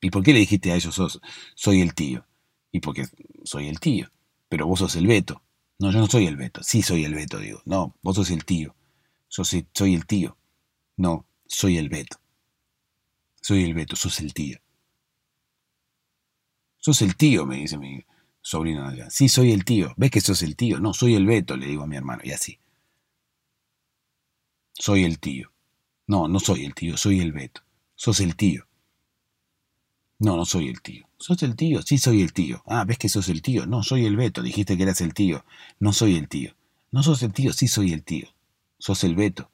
[0.00, 1.20] ¿Y por qué le dijiste a ellos sos,
[1.54, 2.24] soy el tío?
[2.70, 3.06] Y porque
[3.44, 4.08] soy el tío.
[4.48, 5.42] Pero vos sos el Beto.
[5.78, 6.62] No, yo no soy el Beto.
[6.62, 7.62] Sí soy el Beto, digo.
[7.64, 8.74] No, vos sos el tío.
[9.28, 10.36] Yo soy, soy el tío.
[10.96, 12.18] No, soy el Beto.
[13.40, 14.58] Soy el Beto, sos el tío.
[16.78, 18.04] Sos el tío, me dice mi,
[18.42, 19.08] sobrino allá.
[19.08, 19.94] Sí, soy el tío.
[19.96, 20.78] ¿Ves que sos el tío?
[20.80, 22.20] No, soy el Beto, le digo a mi hermano.
[22.24, 22.58] Y así.
[24.74, 25.52] Soy el tío.
[26.06, 27.62] No, no soy el tío, soy el Beto.
[27.94, 28.66] Sos el tío.
[30.18, 31.08] No, no soy el tío.
[31.18, 31.82] ¿Sos el tío?
[31.82, 32.62] Sí, soy el tío.
[32.66, 33.66] Ah, ¿ves que sos el tío?
[33.66, 34.42] No, soy el Beto.
[34.42, 35.44] Dijiste que eras el tío.
[35.78, 36.54] No soy el tío.
[36.90, 38.28] No sos el tío, sí soy el tío.
[38.78, 39.50] ¿Sos el Beto?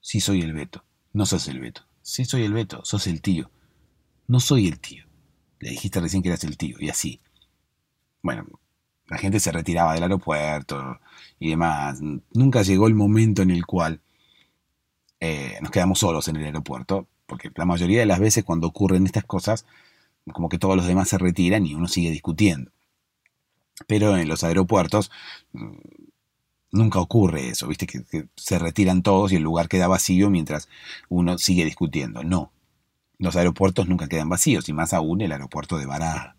[0.00, 0.84] Sí soy el Beto.
[1.12, 1.82] No sos el Beto.
[2.02, 3.50] Sí soy el Beto, sos el tío.
[4.26, 5.04] No soy el tío.
[5.58, 7.20] Le dijiste recién que eras el tío, y así.
[8.22, 8.46] Bueno,
[9.08, 11.00] la gente se retiraba del aeropuerto
[11.38, 12.00] y demás.
[12.32, 14.00] Nunca llegó el momento en el cual
[15.20, 19.06] eh, nos quedamos solos en el aeropuerto, porque la mayoría de las veces cuando ocurren
[19.06, 19.66] estas cosas,
[20.32, 22.70] como que todos los demás se retiran y uno sigue discutiendo.
[23.86, 25.10] Pero en los aeropuertos
[25.52, 25.76] mm,
[26.72, 27.86] nunca ocurre eso, ¿viste?
[27.86, 30.68] Que, se retiran todos y el lugar queda vacío mientras
[31.08, 32.22] uno sigue discutiendo.
[32.22, 32.52] No.
[33.18, 36.36] Los aeropuertos nunca quedan vacíos, y más aún el aeropuerto de Baraja.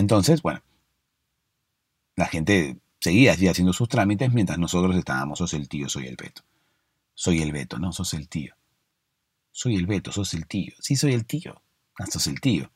[0.00, 0.62] Entonces, bueno,
[2.16, 6.16] la gente seguía allí haciendo sus trámites mientras nosotros estábamos, sos el tío, soy el
[6.16, 6.40] Beto.
[7.14, 8.54] Soy el Beto, no, sos el tío.
[9.50, 10.72] Soy el Beto, sos el tío.
[10.80, 11.60] Sí, soy el tío.
[11.98, 12.70] Ah, sos el tío.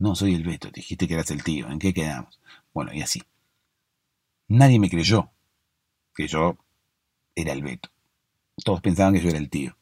[0.00, 0.68] No, soy el Beto.
[0.72, 1.70] Dijiste que eras el tío.
[1.70, 2.40] ¿En qué quedamos?
[2.72, 3.22] Bueno, y así.
[4.48, 5.30] Nadie me creyó
[6.12, 6.58] que yo
[7.36, 7.88] era el Beto.
[8.64, 9.76] Todos pensaban que yo era el tío.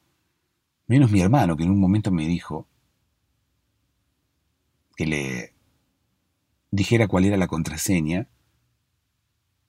[0.88, 2.68] Menos mi hermano, que en un momento me dijo
[4.94, 5.51] que le
[6.72, 8.26] dijera cuál era la contraseña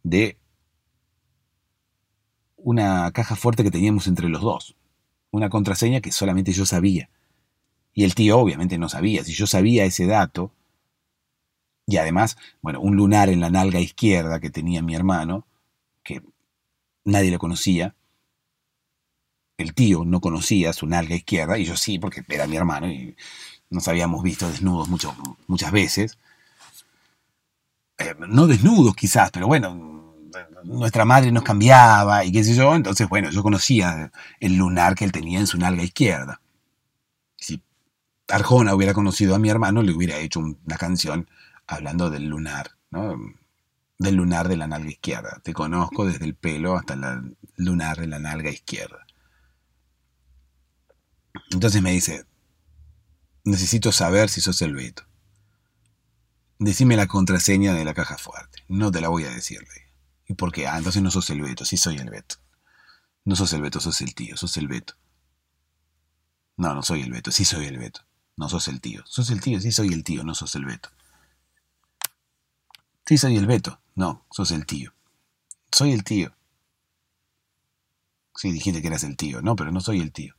[0.01, 0.37] de
[2.57, 4.75] una caja fuerte que teníamos entre los dos.
[5.29, 7.09] Una contraseña que solamente yo sabía.
[7.93, 9.23] Y el tío obviamente no sabía.
[9.23, 10.51] Si yo sabía ese dato,
[11.85, 15.45] y además, bueno, un lunar en la nalga izquierda que tenía mi hermano,
[16.03, 16.23] que
[17.03, 17.95] nadie lo conocía.
[19.57, 23.15] El tío no conocía su nalga izquierda, y yo sí, porque era mi hermano y
[23.69, 24.87] nos habíamos visto desnudos
[25.47, 26.17] muchas veces.
[28.03, 29.93] Eh, no desnudos quizás, pero bueno,
[30.63, 35.05] nuestra madre nos cambiaba y qué sé yo, entonces bueno, yo conocía el lunar que
[35.05, 36.41] él tenía en su nalga izquierda.
[37.37, 37.61] Si
[38.27, 41.29] Arjona hubiera conocido a mi hermano, le hubiera hecho una canción
[41.67, 43.17] hablando del lunar, ¿no?
[43.99, 45.39] del lunar de la nalga izquierda.
[45.43, 49.05] Te conozco desde el pelo hasta el lunar de la nalga izquierda.
[51.51, 52.25] Entonces me dice,
[53.43, 55.03] necesito saber si sos el Beto.
[56.63, 58.63] Decime la contraseña de la caja fuerte.
[58.69, 59.67] No te la voy a decir.
[60.25, 60.65] ¿Y por qué?
[60.65, 61.65] Ah, entonces no sos el Beto.
[61.65, 62.37] Sí soy el Beto.
[63.25, 64.37] No sos el Beto, sos el tío.
[64.37, 64.93] Sos el Beto.
[66.55, 67.31] No, no soy el Beto.
[67.31, 68.05] Sí soy el Beto.
[68.37, 69.03] No sos el tío.
[69.05, 69.59] Sos el tío.
[69.59, 70.23] Sí soy el tío.
[70.23, 70.89] No sos el Beto.
[73.05, 73.81] Sí soy el Beto.
[73.95, 74.93] No, sos el tío.
[75.69, 76.33] Soy el tío.
[78.35, 79.41] Sí, dijiste que eras el tío.
[79.41, 80.33] No, pero no soy el tío.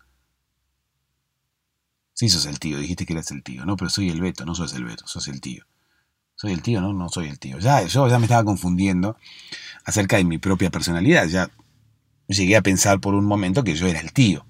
[2.14, 2.78] Sí, sos el tío.
[2.78, 3.66] Dijiste que eras el tío.
[3.66, 4.46] No, pero soy el Beto.
[4.46, 5.06] No sos el Beto.
[5.06, 5.66] Sos el tío.
[6.36, 7.58] Soy el tío, no, no soy el tío.
[7.58, 9.16] Ya, yo ya me estaba confundiendo
[9.84, 11.26] acerca de mi propia personalidad.
[11.26, 11.50] Ya
[12.26, 14.44] llegué a pensar por un momento que yo era el tío.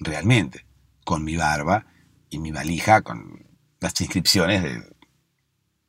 [0.00, 0.66] Realmente.
[1.04, 1.86] Con mi barba
[2.28, 3.46] y mi valija con
[3.80, 4.62] las inscripciones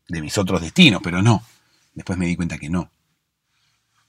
[0.07, 1.01] de, mis otros destinos.
[1.03, 1.43] Pero no.
[1.93, 2.91] Después me di cuenta que no.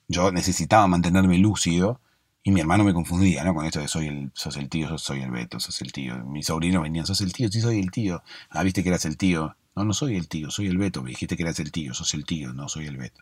[0.09, 2.01] Yo necesitaba mantenerme lúcido
[2.43, 3.55] y mi hermano me confundía, ¿no?
[3.55, 6.18] Con esto de soy el, sos el tío, soy el Beto, sos el tío.
[6.24, 8.22] Mi sobrino venía, sos el tío, sí soy el tío.
[8.51, 9.57] Ah, viste que eras el tío.
[9.75, 11.03] No, no soy el tío, soy el Beto.
[11.03, 13.20] Me dijiste que eras el tío, sos el tío, no soy el Beto.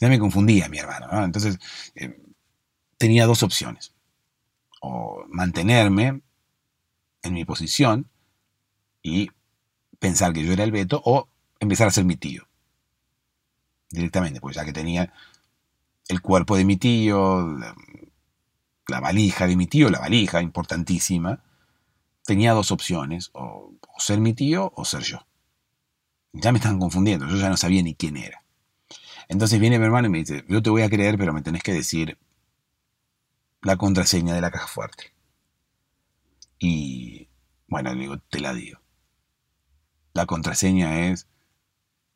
[0.00, 1.24] Ya me confundía mi hermano, ¿no?
[1.24, 1.58] Entonces
[1.94, 2.20] eh,
[2.98, 3.94] tenía dos opciones.
[4.80, 6.22] O mantenerme
[7.22, 8.10] en mi posición
[9.02, 9.30] y
[9.98, 11.28] pensar que yo era el Beto, o
[11.60, 12.48] empezar a ser mi tío
[13.92, 15.12] directamente, pues ya que tenía
[16.08, 17.56] el cuerpo de mi tío,
[18.88, 21.42] la, valija de mi tío, la valija importantísima,
[22.24, 25.26] tenía dos opciones, o, ser mi tío o ser yo.
[26.32, 28.42] Ya me estaban confundiendo, yo ya no sabía ni quién era.
[29.28, 31.62] Entonces viene mi hermano y me dice, yo te voy a creer, pero me tenés
[31.62, 32.18] que decir
[33.62, 35.12] la contraseña de la caja fuerte.
[36.58, 37.28] Y
[37.66, 38.80] bueno, le digo, te la digo.
[40.14, 41.26] La contraseña es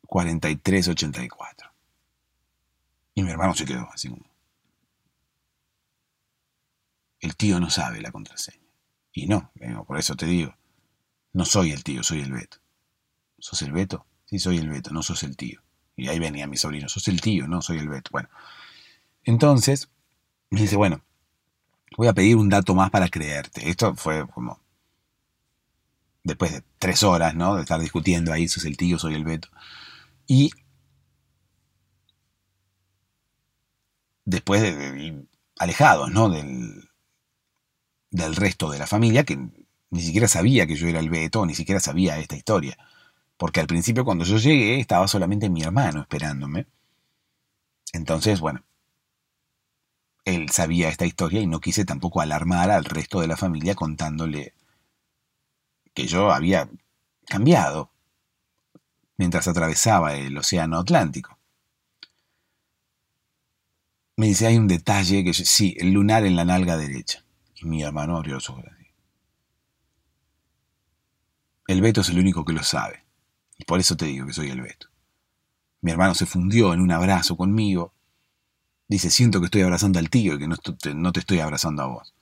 [0.05, 1.71] 4384.
[3.15, 4.29] Y mi hermano se quedó así como.
[7.19, 8.67] El tío no sabe la contraseña.
[9.11, 9.51] Y no,
[9.87, 10.55] por eso te digo,
[11.33, 12.59] no soy el tío, soy el Beto.
[13.39, 14.05] ¿Sos el Beto?
[14.25, 15.61] Sí, soy el Beto, no sos el tío.
[15.95, 18.09] Y ahí venía mi sobrino, sos el tío, no soy el Beto.
[18.11, 18.29] Bueno,
[19.23, 19.89] entonces
[20.49, 21.01] me dice, bueno,
[21.97, 23.69] voy a pedir un dato más para creerte.
[23.69, 24.61] Esto fue como
[26.23, 27.55] después de tres horas, ¿no?
[27.55, 29.49] De estar discutiendo ahí, sos el tío, soy el Beto.
[30.27, 30.51] Y
[34.25, 35.25] después de,
[35.57, 36.29] alejados ¿no?
[36.29, 36.89] del,
[38.11, 39.39] del resto de la familia, que
[39.89, 42.77] ni siquiera sabía que yo era el Beto, ni siquiera sabía esta historia.
[43.37, 46.67] Porque al principio cuando yo llegué estaba solamente mi hermano esperándome.
[47.93, 48.63] Entonces, bueno,
[50.25, 54.53] él sabía esta historia y no quise tampoco alarmar al resto de la familia contándole
[55.93, 56.69] que yo había
[57.25, 57.91] cambiado
[59.17, 61.37] mientras atravesaba el océano Atlántico.
[64.15, 67.23] Me dice, hay un detalle que sí, el lunar en la nalga derecha.
[67.55, 68.65] Y mi hermano abrió los ojos.
[71.67, 73.06] El Beto es el único que lo sabe.
[73.57, 74.87] Y por eso te digo que soy el Beto.
[75.81, 77.93] Mi hermano se fundió en un abrazo conmigo
[78.87, 82.13] Dice, siento que estoy abrazando al tío y que no, te estoy abrazando a vos.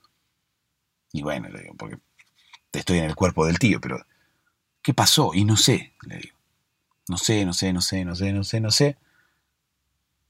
[1.12, 1.98] Y bueno, le digo, porque
[2.72, 4.04] estoy en el cuerpo del tío, pero
[4.82, 5.32] ¿qué pasó?
[5.32, 6.36] Y no sé, le digo.
[7.08, 8.98] No sé, no sé, no sé, no sé, no sé, no sé.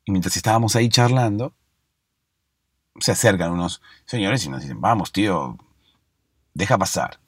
[0.04, 1.54] Y mientras estábamos ahí charlando,
[3.00, 5.56] se acercan unos señores y nos dicen, vamos, tío,
[6.52, 7.18] deja pasar.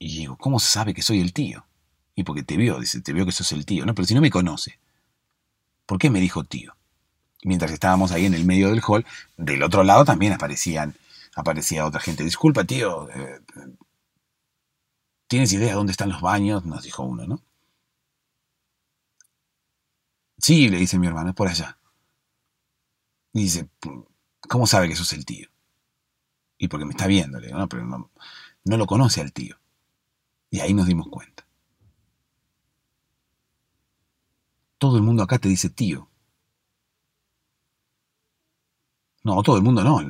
[0.00, 1.66] Y digo, ¿cómo sabe que soy el tío?
[2.14, 3.84] Y porque te vio, dice, te vio que sos el tío.
[3.84, 4.80] No, pero si no me conoce.
[5.86, 6.74] ¿Por qué me dijo tío?
[7.44, 9.04] Mientras estábamos ahí en el medio del hall,
[9.36, 10.96] del otro lado también aparecían,
[11.36, 12.24] aparecía otra gente.
[12.24, 13.40] Disculpa, tío, eh,
[15.28, 16.64] ¿tienes idea dónde están los baños?
[16.64, 17.42] Nos dijo uno, ¿no?
[20.38, 21.78] Sí, le dice mi hermano, es por allá.
[23.34, 23.68] Y dice,
[24.48, 25.48] ¿cómo sabe que sos el tío?
[26.58, 28.10] Y porque me está viendo, le digo, no, pero no,
[28.64, 29.60] no lo conoce al tío.
[30.50, 31.40] Y ahí nos dimos cuenta.
[34.80, 36.08] todo el mundo acá te dice tío.
[39.22, 40.00] No, todo el mundo no.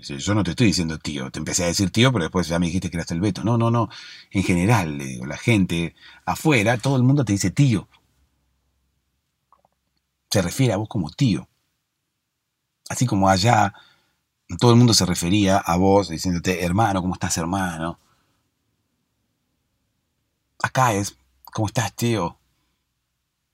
[0.00, 1.30] Yo no te estoy diciendo tío.
[1.30, 3.42] Te empecé a decir tío, pero después ya me dijiste que eras el Beto.
[3.42, 3.88] No, no, no.
[4.30, 5.94] En general, le digo, la gente
[6.24, 7.88] afuera, todo el mundo te dice tío.
[10.30, 11.48] Se refiere a vos como tío.
[12.88, 13.74] Así como allá,
[14.60, 17.98] todo el mundo se refería a vos diciéndote, hermano, ¿cómo estás, hermano?
[20.62, 22.38] Acá es, ¿cómo estás, tío?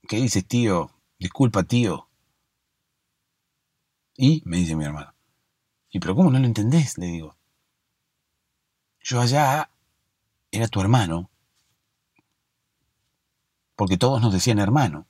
[0.09, 0.91] ¿Qué dices, tío?
[1.19, 2.09] Disculpa, tío.
[4.17, 5.15] Y me dice mi hermano.
[5.91, 6.99] ¿Y pero cómo no lo entendés?
[6.99, 7.37] Le digo.
[9.01, 9.71] Yo allá
[10.51, 11.31] era tu hermano.
[13.77, 15.07] Porque todos nos decían hermano.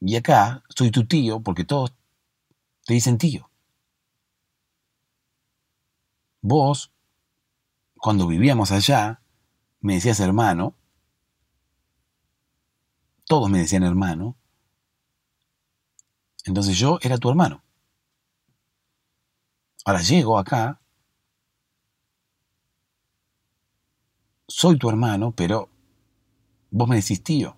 [0.00, 1.94] Y acá soy tu tío porque todos
[2.84, 3.50] te dicen tío.
[6.42, 6.92] Vos,
[7.96, 9.19] cuando vivíamos allá,
[9.80, 10.74] me decías hermano
[13.30, 14.36] todos me decían hermano.
[16.44, 17.62] Entonces yo era tu hermano.
[19.84, 20.80] Ahora llego acá,
[24.48, 25.68] soy tu hermano, pero
[26.72, 27.56] vos me decís tío.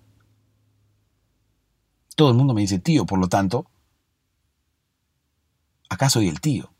[2.15, 3.65] Todo el mundo me dice tío, por lo tanto,
[5.89, 6.71] acá soy el tío.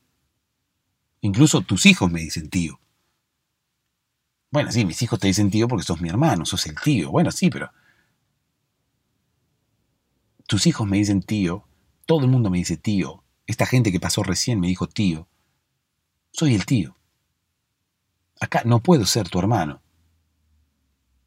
[1.22, 2.80] Incluso tus hijos me dicen tío.
[4.54, 7.10] Bueno, sí, mis hijos te dicen tío porque sos mi hermano, sos el tío.
[7.10, 7.72] Bueno, sí, pero
[10.46, 11.68] tus hijos me dicen tío,
[12.06, 15.28] todo el mundo me dice tío, esta gente que pasó recién me dijo tío.
[16.32, 16.96] Soy el tío.
[18.40, 19.82] Acá no puedo ser tu hermano.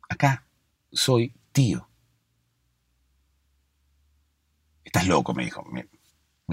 [0.08, 0.46] Acá
[0.92, 1.88] soy tío.
[4.84, 5.82] Estás loco, me dijo mi,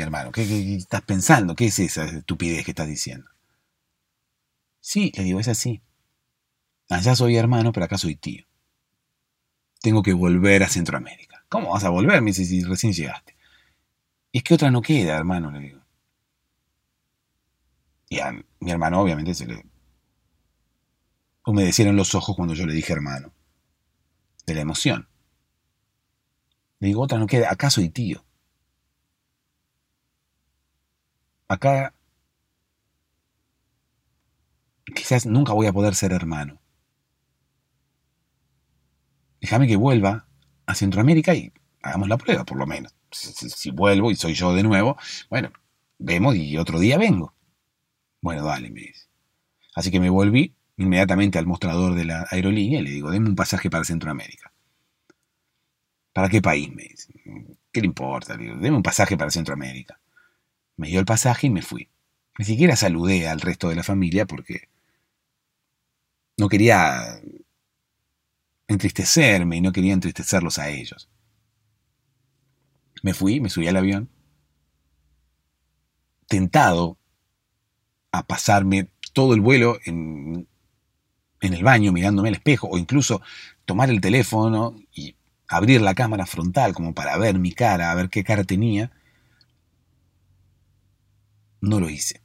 [0.01, 0.31] hermano.
[0.31, 0.41] ¿Qué,
[0.75, 1.55] estás pensando?
[1.55, 3.29] ¿Qué es esa estupidez que estás diciendo?
[4.79, 5.83] Sí, le digo, es así.
[6.89, 8.45] Allá soy hermano, pero acá soy tío.
[9.81, 11.45] Tengo que volver a Centroamérica.
[11.49, 12.21] ¿Cómo vas a volver?
[12.21, 13.35] Me dice, si recién llegaste.
[14.31, 15.81] Es que otra no queda, hermano, le digo.
[18.09, 19.65] Y a mi hermano obviamente se le
[21.45, 23.33] humedecieron los ojos cuando yo le dije hermano.
[24.45, 25.07] De la emoción.
[26.79, 27.51] Le digo, otra no queda.
[27.51, 28.25] Acá soy tío.
[31.47, 31.93] Acá
[34.95, 36.62] quizás nunca voy a poder ser hermano.
[39.43, 40.25] Déjame que vuelva
[40.65, 42.95] a Centroamérica y hagamos la prueba, por lo menos.
[43.11, 44.97] Si, vuelvo y soy yo de nuevo,
[45.29, 45.51] bueno,
[45.99, 47.33] vemos y otro día vengo.
[48.21, 49.07] Bueno, dale, me dice.
[49.75, 53.35] Así que me volví inmediatamente al mostrador de la aerolínea y le digo, deme un
[53.35, 54.53] pasaje para Centroamérica.
[56.13, 56.73] ¿Para qué país?
[56.73, 57.13] Me dice.
[57.69, 58.37] ¿Qué le importa?
[58.37, 59.99] Le digo, deme un pasaje para Centroamérica.
[60.77, 61.89] Me dio el pasaje y me fui.
[62.39, 64.69] Ni siquiera saludé al resto de la familia porque
[66.37, 67.19] no quería
[68.67, 71.09] entristecerme y no quería entristecerlos a ellos.
[73.01, 74.09] Me fui, me subí al avión,
[76.27, 76.97] tentado
[78.11, 80.47] a pasarme todo el vuelo en,
[81.41, 83.21] el baño mirándome al espejo o incluso
[83.65, 85.15] tomar el teléfono y
[85.47, 88.91] abrir la cámara frontal como para ver mi cara, a ver qué cara tenía.
[91.59, 92.21] No lo hice.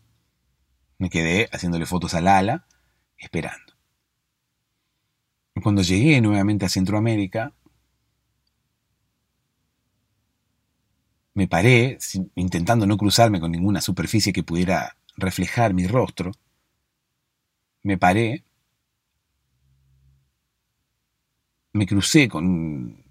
[0.98, 2.66] Me quedé haciéndole fotos al ala,
[3.18, 3.67] esperando.
[5.62, 7.52] Cuando llegué nuevamente a Centroamérica,
[11.38, 11.98] Me paré,
[12.34, 16.32] intentando no cruzarme con ninguna superficie que pudiera reflejar mi rostro.
[17.84, 18.42] Me paré.
[21.72, 23.04] Me crucé con un,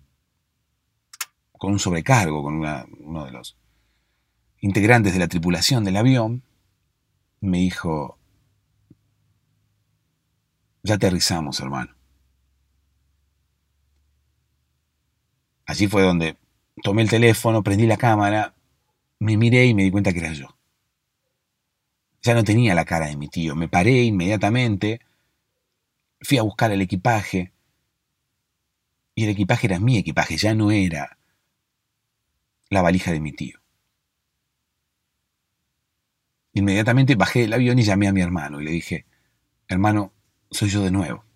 [1.53, 3.55] con un sobrecargo, con uno de los
[4.59, 6.43] integrantes de la tripulación del avión.
[7.39, 8.19] Me dijo,
[10.83, 11.96] ya aterrizamos, hermano.
[15.67, 16.37] Allí fue donde
[16.81, 18.55] tomé el teléfono, prendí la cámara,
[19.19, 20.47] me miré y me di cuenta que era yo.
[22.21, 23.53] Ya no tenía la cara de mi tío.
[23.55, 25.01] Me paré inmediatamente,
[26.21, 27.51] fui a buscar el equipaje.
[29.13, 31.17] Y el equipaje era mi equipaje, ya no era
[32.69, 33.59] la valija de mi tío.
[36.53, 39.05] Inmediatamente bajé del avión y llamé a mi hermano y le dije,
[39.67, 40.13] hermano,
[40.49, 41.26] soy yo de nuevo.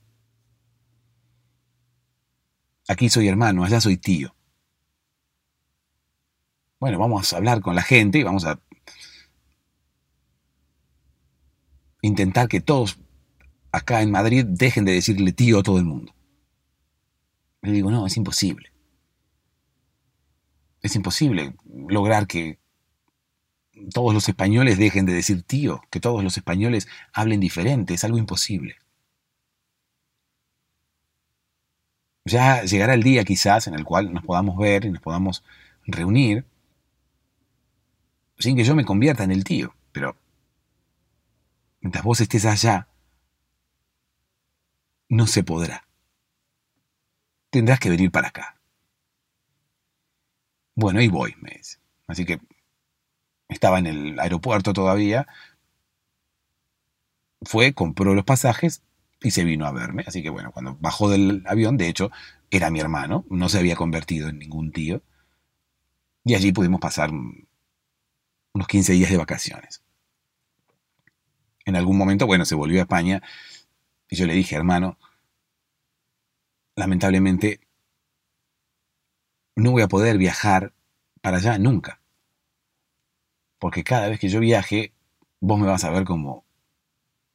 [2.88, 4.36] Aquí soy hermano, allá soy tío.
[6.80, 8.60] Bueno, vamos a hablar con la gente y vamos a
[12.02, 12.98] intentar que todos
[13.72, 16.14] acá en Madrid dejen de decirle tío a todo el mundo.
[17.62, 18.72] Le digo, no, es imposible.
[20.82, 21.56] Es imposible
[21.88, 22.60] lograr que
[23.94, 28.18] todos los españoles dejen de decir tío, que todos los españoles hablen diferente, es algo
[28.18, 28.76] imposible.
[32.26, 35.44] Ya llegará el día quizás en el cual nos podamos ver y nos podamos
[35.86, 36.46] reunir
[38.38, 40.16] sin que yo me convierta en el tío, pero
[41.80, 42.88] mientras vos estés allá,
[45.10, 45.88] no se podrá.
[47.50, 48.60] Tendrás que venir para acá.
[50.74, 51.80] Bueno, ahí voy, me dice.
[52.08, 52.40] Así que
[53.50, 55.28] estaba en el aeropuerto todavía.
[57.42, 58.82] Fue, compró los pasajes
[59.22, 60.04] y se vino a verme.
[60.08, 62.12] Así que bueno, cuando bajó del avión, de hecho,
[62.50, 65.02] era mi hermano, no se había convertido en ningún tío.
[66.24, 69.84] Y allí pudimos pasar unos 15 días de vacaciones.
[71.66, 73.22] En algún momento, bueno, se volvió a España
[74.10, 74.98] y yo le dije, hermano,
[76.76, 77.62] lamentablemente
[79.56, 80.74] no voy a poder viajar
[81.22, 82.02] para allá nunca.
[83.60, 84.94] Porque cada vez que yo viaje,
[85.40, 86.44] vos me vas a ver como,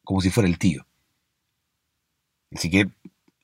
[0.03, 0.87] como si fuera el tío.
[2.57, 2.89] Así que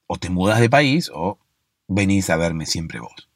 [0.06, 1.38] o te mudas de país o
[1.86, 3.28] venís a verme siempre vos.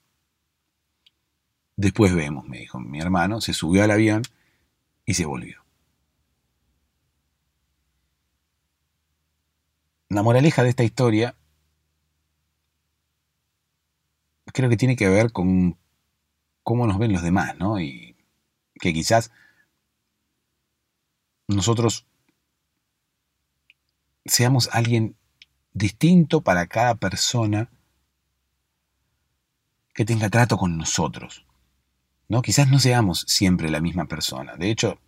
[1.76, 4.22] Después vemos, me dijo mi hermano, se subió al avión
[5.04, 5.62] y se volvió.
[10.08, 11.36] La moraleja de esta historia
[14.46, 15.76] creo que tiene que ver con
[16.62, 17.78] cómo nos ven los demás, ¿no?
[17.80, 18.16] Y
[18.80, 19.30] que quizás
[21.48, 22.06] nosotros
[24.24, 25.16] seamos alguien
[25.76, 27.68] distinto para cada persona
[29.92, 31.44] que tenga trato con nosotros.
[32.28, 32.40] ¿no?
[32.40, 34.56] Quizás no seamos siempre la misma persona.
[34.56, 34.98] De hecho,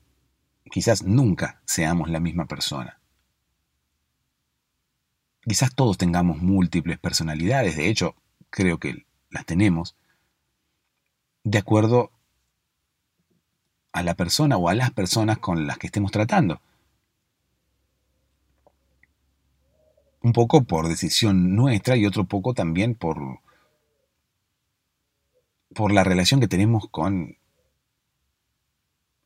[0.71, 3.01] quizás nunca seamos la misma persona.
[5.41, 7.77] Quizás todos tengamos múltiples personalidades.
[7.77, 8.15] De hecho,
[8.51, 9.97] creo que las tenemos.
[11.45, 12.11] De acuerdo
[13.93, 16.61] a la persona o a las personas con las que estemos tratando.
[20.23, 23.41] Un poco por decisión nuestra y otro poco también por,
[25.75, 27.39] por la relación que tenemos con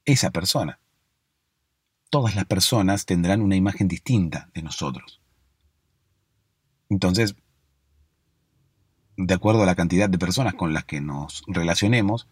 [0.05, 0.79] esa persona.
[2.11, 5.21] Todas las personas tendrán una imagen distinta de nosotros.
[6.91, 7.35] Entonces,
[9.17, 12.29] de acuerdo a la cantidad de personas con las que nos relacionemos,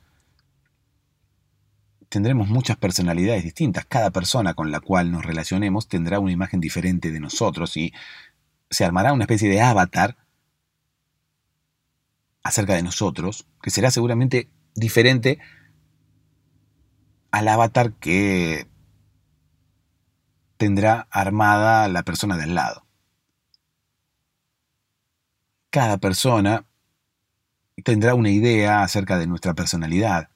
[2.10, 3.86] tendremos muchas personalidades distintas.
[3.86, 7.94] Cada persona con la cual nos relacionemos tendrá una imagen diferente de nosotros y
[8.70, 10.16] se armará una especie de avatar
[12.42, 15.38] acerca de nosotros, que será seguramente diferente
[17.30, 18.68] al avatar que
[20.56, 22.86] tendrá armada la persona del lado.
[25.70, 26.66] Cada persona
[27.84, 30.30] tendrá una idea acerca de nuestra personalidad.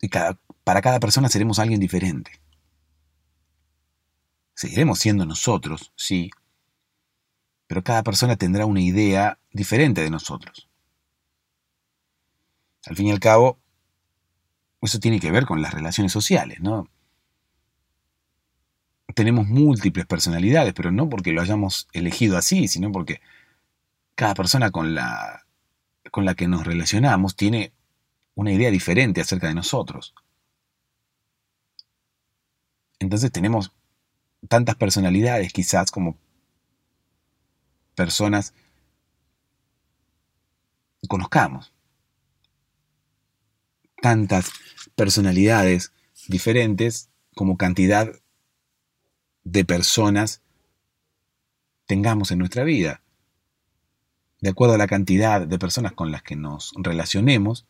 [0.00, 2.32] Y para cada persona seremos alguien diferente.
[4.54, 6.30] Seguiremos siendo nosotros, sí,
[7.66, 10.68] pero cada persona tendrá una idea diferente de nosotros.
[12.86, 13.58] Al fin y al cabo,
[14.80, 16.88] eso tiene que ver con las relaciones sociales, ¿no?
[19.14, 23.20] Tenemos múltiples personalidades, pero no porque lo hayamos elegido así, sino porque
[24.14, 25.46] cada persona con la,
[26.10, 27.72] con la que nos relacionamos tiene
[28.34, 30.14] una idea diferente acerca de nosotros.
[32.98, 33.72] Entonces tenemos
[34.48, 36.16] tantas personalidades quizás como
[37.96, 38.54] personas
[41.08, 41.72] conozcamos.
[44.02, 44.52] tantas
[44.94, 45.92] personalidades
[46.28, 48.12] diferentes como cantidad
[49.42, 50.42] de personas
[51.86, 53.02] tengamos en nuestra vida.
[54.40, 57.66] De acuerdo a la cantidad de personas con las que nos relacionemos,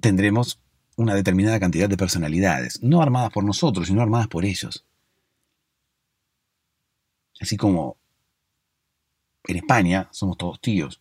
[0.00, 0.60] tendremos
[0.96, 4.84] una determinada cantidad de personalidades, no armadas por nosotros, sino armadas por ellos.
[7.40, 7.96] Así como
[9.46, 11.00] en España somos todos tíos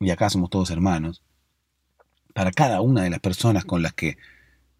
[0.00, 1.22] y acá somos todos hermanos,
[2.34, 4.18] para cada una de las personas con las que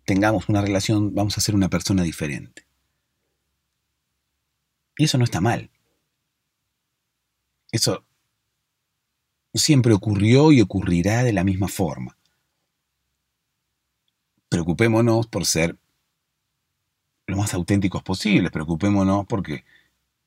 [0.05, 2.67] tengamos una relación vamos a ser una persona diferente.
[4.99, 5.71] Y eso no está mal.
[7.73, 8.05] Eso
[9.53, 12.17] siempre ocurrió y ocurrirá de la misma forma.
[14.49, 15.77] Preocupémonos por ser
[17.27, 19.65] lo más auténticos posibles, preocupémonos porque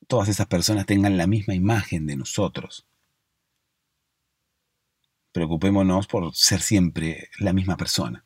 [0.10, 2.88] todas esas personas tengan la misma imagen de nosotros.
[5.32, 8.26] Preocupémonos por ser siempre la misma persona.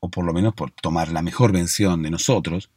[0.00, 2.70] O por lo menos por tomar la mejor vención de nosotros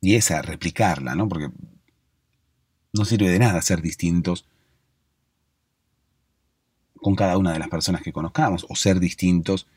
[0.00, 1.28] y esa replicarla, ¿no?
[1.28, 1.48] Porque
[2.92, 4.48] no sirve de nada ser distintos
[6.96, 9.68] con cada una de las personas que conozcamos o ser distintos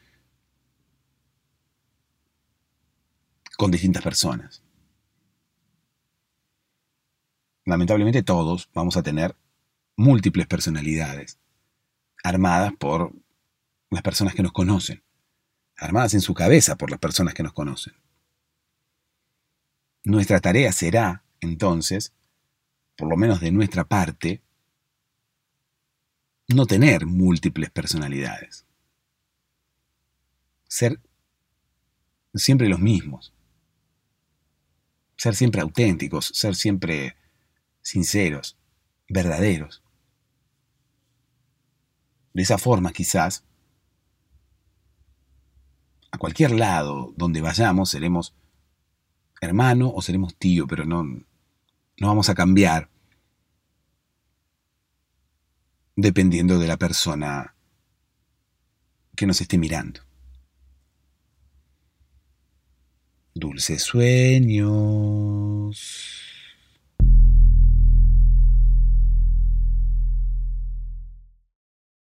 [3.58, 4.62] con distintas personas.
[7.66, 9.36] Lamentablemente todos vamos a tener
[9.96, 11.38] múltiples personalidades,
[12.24, 13.14] armadas por
[13.90, 15.04] las personas que nos conocen,
[15.78, 17.94] armadas en su cabeza por las personas que nos conocen.
[20.04, 22.12] Nuestra tarea será, entonces,
[22.98, 24.42] por lo menos de nuestra parte,
[26.50, 28.66] no tener múltiples personalidades.
[30.68, 31.00] Ser
[32.34, 33.34] siempre los mismos
[35.24, 37.16] ser siempre auténticos, ser siempre
[37.82, 38.58] sinceros,
[39.08, 39.82] verdaderos.
[42.34, 43.46] De esa forma, quizás,
[46.12, 48.36] a cualquier lado donde vayamos, seremos
[49.40, 51.26] hermano o seremos tío, pero no, no
[52.02, 52.90] vamos a cambiar
[55.96, 57.56] dependiendo de la persona
[59.16, 60.02] que nos esté mirando.
[63.36, 65.74] Dulces sueños.